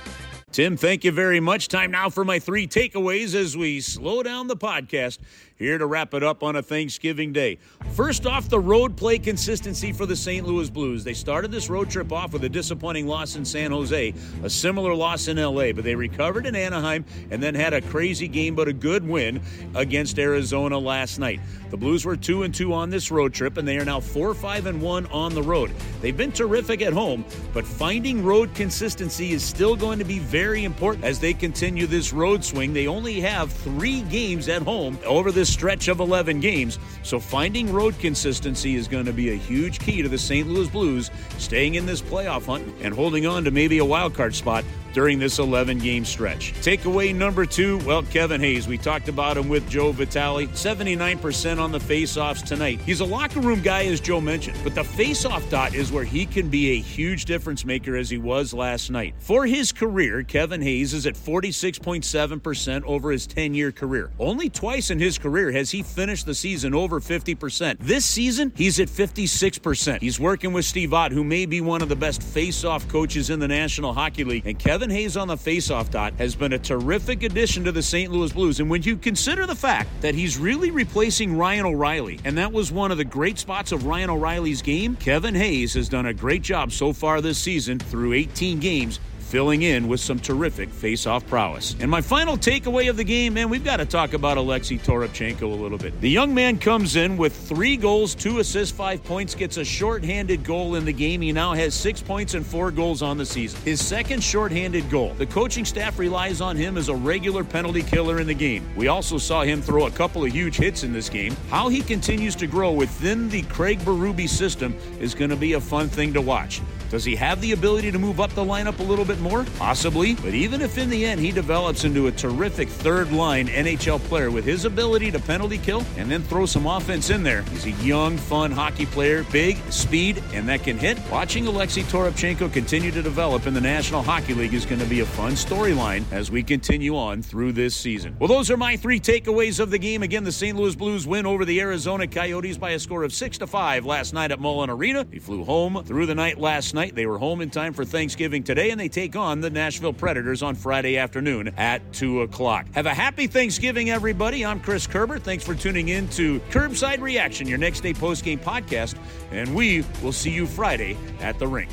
Tim, 0.52 0.78
thank 0.78 1.04
you 1.04 1.12
very 1.12 1.38
much. 1.38 1.68
Time 1.68 1.90
now 1.90 2.08
for 2.08 2.24
my 2.24 2.38
three 2.38 2.66
takeaways 2.66 3.34
as 3.34 3.58
we 3.58 3.78
slow 3.82 4.22
down 4.22 4.46
the 4.46 4.56
podcast 4.56 5.18
here 5.56 5.78
to 5.78 5.86
wrap 5.86 6.12
it 6.14 6.22
up 6.22 6.42
on 6.42 6.56
a 6.56 6.62
Thanksgiving 6.62 7.32
day. 7.32 7.58
First 7.94 8.26
off, 8.26 8.48
the 8.48 8.60
road 8.60 8.96
play 8.96 9.18
consistency 9.18 9.92
for 9.92 10.04
the 10.04 10.16
St. 10.16 10.46
Louis 10.46 10.68
Blues. 10.68 11.02
They 11.02 11.14
started 11.14 11.50
this 11.50 11.70
road 11.70 11.90
trip 11.90 12.12
off 12.12 12.32
with 12.32 12.44
a 12.44 12.48
disappointing 12.48 13.06
loss 13.06 13.36
in 13.36 13.44
San 13.44 13.70
Jose, 13.70 14.14
a 14.42 14.50
similar 14.50 14.94
loss 14.94 15.28
in 15.28 15.38
LA, 15.38 15.72
but 15.72 15.84
they 15.84 15.94
recovered 15.94 16.46
in 16.46 16.54
Anaheim 16.54 17.04
and 17.30 17.42
then 17.42 17.54
had 17.54 17.72
a 17.72 17.80
crazy 17.80 18.28
game 18.28 18.54
but 18.54 18.68
a 18.68 18.72
good 18.72 19.06
win 19.06 19.40
against 19.74 20.18
Arizona 20.18 20.78
last 20.78 21.18
night. 21.18 21.40
The 21.70 21.76
Blues 21.76 22.04
were 22.04 22.16
2 22.16 22.42
and 22.42 22.54
2 22.54 22.72
on 22.72 22.90
this 22.90 23.10
road 23.10 23.32
trip 23.32 23.56
and 23.56 23.66
they 23.66 23.78
are 23.78 23.84
now 23.84 24.00
4 24.00 24.34
5 24.34 24.66
and 24.66 24.82
1 24.82 25.06
on 25.06 25.34
the 25.34 25.42
road. 25.42 25.72
They've 26.00 26.16
been 26.16 26.32
terrific 26.32 26.82
at 26.82 26.92
home, 26.92 27.24
but 27.54 27.66
finding 27.66 28.22
road 28.22 28.54
consistency 28.54 29.32
is 29.32 29.42
still 29.42 29.74
going 29.74 29.98
to 29.98 30.04
be 30.04 30.18
very 30.18 30.64
important 30.64 31.04
as 31.04 31.18
they 31.18 31.32
continue 31.32 31.86
this 31.86 32.12
road 32.12 32.44
swing. 32.44 32.72
They 32.72 32.86
only 32.86 33.20
have 33.20 33.52
3 33.52 34.02
games 34.02 34.48
at 34.48 34.62
home 34.62 34.98
over 35.06 35.32
this 35.32 35.45
stretch 35.46 35.88
of 35.88 36.00
11 36.00 36.40
games. 36.40 36.78
So 37.02 37.18
finding 37.18 37.72
road 37.72 37.98
consistency 37.98 38.74
is 38.74 38.88
going 38.88 39.06
to 39.06 39.12
be 39.12 39.30
a 39.30 39.36
huge 39.36 39.78
key 39.78 40.02
to 40.02 40.08
the 40.08 40.18
St. 40.18 40.48
Louis 40.48 40.68
Blues 40.68 41.10
staying 41.38 41.76
in 41.76 41.86
this 41.86 42.02
playoff 42.02 42.46
hunt 42.46 42.66
and 42.82 42.94
holding 42.94 43.26
on 43.26 43.44
to 43.44 43.50
maybe 43.50 43.78
a 43.78 43.84
wild 43.84 44.14
card 44.14 44.34
spot 44.34 44.64
during 44.96 45.18
this 45.18 45.38
11 45.38 45.76
game 45.76 46.06
stretch. 46.06 46.54
Takeaway 46.54 47.14
number 47.14 47.44
two 47.44 47.76
well, 47.84 48.02
Kevin 48.04 48.40
Hayes, 48.40 48.66
we 48.66 48.78
talked 48.78 49.08
about 49.08 49.36
him 49.36 49.46
with 49.46 49.68
Joe 49.68 49.92
Vitale. 49.92 50.46
79% 50.46 51.58
on 51.60 51.70
the 51.70 51.78
faceoffs 51.78 52.42
tonight. 52.42 52.80
He's 52.80 53.00
a 53.00 53.04
locker 53.04 53.40
room 53.40 53.60
guy, 53.60 53.84
as 53.84 54.00
Joe 54.00 54.22
mentioned, 54.22 54.58
but 54.64 54.74
the 54.74 54.82
faceoff 54.82 55.48
dot 55.50 55.74
is 55.74 55.92
where 55.92 56.02
he 56.02 56.24
can 56.24 56.48
be 56.48 56.70
a 56.70 56.80
huge 56.80 57.26
difference 57.26 57.66
maker 57.66 57.94
as 57.94 58.08
he 58.08 58.16
was 58.16 58.54
last 58.54 58.90
night. 58.90 59.14
For 59.18 59.44
his 59.44 59.70
career, 59.70 60.22
Kevin 60.22 60.62
Hayes 60.62 60.94
is 60.94 61.06
at 61.06 61.14
46.7% 61.14 62.82
over 62.84 63.10
his 63.10 63.26
10 63.26 63.52
year 63.52 63.72
career. 63.72 64.10
Only 64.18 64.48
twice 64.48 64.90
in 64.90 64.98
his 64.98 65.18
career 65.18 65.52
has 65.52 65.70
he 65.70 65.82
finished 65.82 66.24
the 66.24 66.34
season 66.34 66.74
over 66.74 67.00
50%. 67.00 67.76
This 67.80 68.06
season, 68.06 68.50
he's 68.56 68.80
at 68.80 68.88
56%. 68.88 70.00
He's 70.00 70.18
working 70.18 70.54
with 70.54 70.64
Steve 70.64 70.94
Ott, 70.94 71.12
who 71.12 71.22
may 71.22 71.44
be 71.44 71.60
one 71.60 71.82
of 71.82 71.90
the 71.90 71.96
best 71.96 72.22
face-off 72.22 72.88
coaches 72.88 73.28
in 73.28 73.40
the 73.40 73.48
National 73.48 73.92
Hockey 73.92 74.24
League. 74.24 74.46
And 74.46 74.58
Kevin 74.58 74.85
Hayes 74.90 75.16
on 75.16 75.28
the 75.28 75.36
face-off 75.36 75.90
dot 75.90 76.14
has 76.14 76.34
been 76.34 76.52
a 76.52 76.58
terrific 76.58 77.22
addition 77.22 77.64
to 77.64 77.72
the 77.72 77.82
St. 77.82 78.10
Louis 78.10 78.32
Blues. 78.32 78.60
And 78.60 78.70
when 78.70 78.82
you 78.82 78.96
consider 78.96 79.46
the 79.46 79.54
fact 79.54 79.88
that 80.00 80.14
he's 80.14 80.38
really 80.38 80.70
replacing 80.70 81.36
Ryan 81.36 81.66
O'Reilly, 81.66 82.20
and 82.24 82.38
that 82.38 82.52
was 82.52 82.72
one 82.72 82.90
of 82.90 82.98
the 82.98 83.04
great 83.04 83.38
spots 83.38 83.72
of 83.72 83.86
Ryan 83.86 84.10
O'Reilly's 84.10 84.62
game, 84.62 84.96
Kevin 84.96 85.34
Hayes 85.34 85.74
has 85.74 85.88
done 85.88 86.06
a 86.06 86.14
great 86.14 86.42
job 86.42 86.72
so 86.72 86.92
far 86.92 87.20
this 87.20 87.38
season 87.38 87.78
through 87.78 88.12
18 88.12 88.60
games 88.60 89.00
filling 89.26 89.62
in 89.62 89.88
with 89.88 90.00
some 90.00 90.18
terrific 90.18 90.70
face-off 90.70 91.26
prowess. 91.26 91.74
And 91.80 91.90
my 91.90 92.00
final 92.00 92.36
takeaway 92.36 92.88
of 92.88 92.96
the 92.96 93.04
game, 93.04 93.34
man, 93.34 93.50
we've 93.50 93.64
got 93.64 93.78
to 93.78 93.84
talk 93.84 94.12
about 94.12 94.36
Alexei 94.36 94.78
Toropchenko 94.78 95.42
a 95.42 95.46
little 95.46 95.78
bit. 95.78 96.00
The 96.00 96.08
young 96.08 96.32
man 96.32 96.58
comes 96.58 96.96
in 96.96 97.16
with 97.16 97.36
three 97.36 97.76
goals, 97.76 98.14
two 98.14 98.38
assists, 98.38 98.76
five 98.76 99.02
points, 99.02 99.34
gets 99.34 99.56
a 99.56 99.64
shorthanded 99.64 100.44
goal 100.44 100.76
in 100.76 100.84
the 100.84 100.92
game. 100.92 101.20
He 101.20 101.32
now 101.32 101.54
has 101.54 101.74
six 101.74 102.00
points 102.00 102.34
and 102.34 102.46
four 102.46 102.70
goals 102.70 103.02
on 103.02 103.18
the 103.18 103.26
season. 103.26 103.60
His 103.62 103.84
second 103.84 104.22
shorthanded 104.22 104.88
goal. 104.90 105.14
The 105.14 105.26
coaching 105.26 105.64
staff 105.64 105.98
relies 105.98 106.40
on 106.40 106.56
him 106.56 106.78
as 106.78 106.88
a 106.88 106.94
regular 106.94 107.42
penalty 107.42 107.82
killer 107.82 108.20
in 108.20 108.26
the 108.26 108.34
game. 108.34 108.64
We 108.76 108.88
also 108.88 109.18
saw 109.18 109.42
him 109.42 109.60
throw 109.60 109.86
a 109.86 109.90
couple 109.90 110.24
of 110.24 110.32
huge 110.32 110.56
hits 110.56 110.84
in 110.84 110.92
this 110.92 111.08
game. 111.08 111.36
How 111.50 111.68
he 111.68 111.80
continues 111.80 112.36
to 112.36 112.46
grow 112.46 112.72
within 112.72 113.28
the 113.28 113.42
Craig 113.42 113.80
Berube 113.80 114.28
system 114.28 114.76
is 115.00 115.14
going 115.14 115.30
to 115.30 115.36
be 115.36 115.54
a 115.54 115.60
fun 115.60 115.88
thing 115.88 116.12
to 116.12 116.20
watch. 116.20 116.60
Does 116.90 117.04
he 117.04 117.16
have 117.16 117.40
the 117.40 117.52
ability 117.52 117.90
to 117.90 117.98
move 117.98 118.20
up 118.20 118.30
the 118.32 118.44
lineup 118.44 118.78
a 118.78 118.82
little 118.82 119.04
bit 119.04 119.18
more? 119.20 119.44
Possibly. 119.58 120.14
But 120.14 120.34
even 120.34 120.62
if 120.62 120.78
in 120.78 120.88
the 120.88 121.04
end 121.04 121.20
he 121.20 121.32
develops 121.32 121.84
into 121.84 122.06
a 122.06 122.12
terrific 122.12 122.68
third 122.68 123.12
line 123.12 123.48
NHL 123.48 123.98
player 124.04 124.30
with 124.30 124.44
his 124.44 124.64
ability 124.64 125.10
to 125.10 125.18
penalty 125.18 125.58
kill 125.58 125.84
and 125.96 126.10
then 126.10 126.22
throw 126.22 126.46
some 126.46 126.66
offense 126.66 127.10
in 127.10 127.22
there, 127.22 127.42
he's 127.42 127.66
a 127.66 127.72
young, 127.84 128.16
fun 128.16 128.52
hockey 128.52 128.86
player, 128.86 129.24
big, 129.32 129.56
speed, 129.70 130.22
and 130.32 130.48
that 130.48 130.62
can 130.62 130.78
hit. 130.78 130.98
Watching 131.10 131.46
Alexei 131.46 131.82
Toropchenko 131.82 132.52
continue 132.52 132.90
to 132.92 133.02
develop 133.02 133.46
in 133.46 133.54
the 133.54 133.60
National 133.60 134.02
Hockey 134.02 134.34
League 134.34 134.54
is 134.54 134.64
going 134.64 134.80
to 134.80 134.86
be 134.86 135.00
a 135.00 135.06
fun 135.06 135.32
storyline 135.32 136.04
as 136.12 136.30
we 136.30 136.42
continue 136.42 136.96
on 136.96 137.22
through 137.22 137.52
this 137.52 137.74
season. 137.74 138.16
Well, 138.18 138.28
those 138.28 138.50
are 138.50 138.56
my 138.56 138.76
three 138.76 139.00
takeaways 139.00 139.58
of 139.58 139.70
the 139.70 139.78
game. 139.78 140.02
Again, 140.02 140.24
the 140.24 140.32
St. 140.32 140.56
Louis 140.56 140.76
Blues 140.76 141.06
win 141.06 141.26
over 141.26 141.44
the 141.44 141.60
Arizona 141.60 142.06
Coyotes 142.06 142.58
by 142.58 142.70
a 142.70 142.78
score 142.78 143.02
of 143.02 143.12
6 143.12 143.38
to 143.38 143.46
5 143.46 143.84
last 143.84 144.14
night 144.14 144.30
at 144.30 144.38
Mullen 144.38 144.70
Arena. 144.70 145.04
They 145.04 145.18
flew 145.18 145.44
home 145.44 145.82
through 145.84 146.06
the 146.06 146.14
night 146.14 146.38
last 146.38 146.74
night. 146.76 146.94
They 146.94 147.06
were 147.06 147.18
home 147.18 147.40
in 147.40 147.50
time 147.50 147.72
for 147.72 147.84
Thanksgiving 147.84 148.44
today, 148.44 148.70
and 148.70 148.78
they 148.78 148.88
take 148.88 149.16
on 149.16 149.40
the 149.40 149.50
Nashville 149.50 149.92
Predators 149.92 150.44
on 150.44 150.54
Friday 150.54 150.96
afternoon 150.96 151.52
at 151.56 151.92
2 151.92 152.20
o'clock. 152.20 152.66
Have 152.74 152.86
a 152.86 152.94
happy 152.94 153.26
Thanksgiving, 153.26 153.90
everybody. 153.90 154.46
I'm 154.46 154.60
Chris 154.60 154.86
Kerber. 154.86 155.18
Thanks 155.18 155.44
for 155.44 155.56
tuning 155.56 155.88
in 155.88 156.08
to 156.10 156.38
Kerbside 156.50 157.00
Reaction, 157.00 157.48
your 157.48 157.58
next 157.58 157.80
day 157.80 157.94
post 157.94 158.22
game 158.22 158.38
podcast, 158.38 158.96
and 159.32 159.52
we 159.52 159.84
will 160.02 160.12
see 160.12 160.30
you 160.30 160.46
Friday 160.46 160.96
at 161.20 161.40
the 161.40 161.48
rink. 161.48 161.70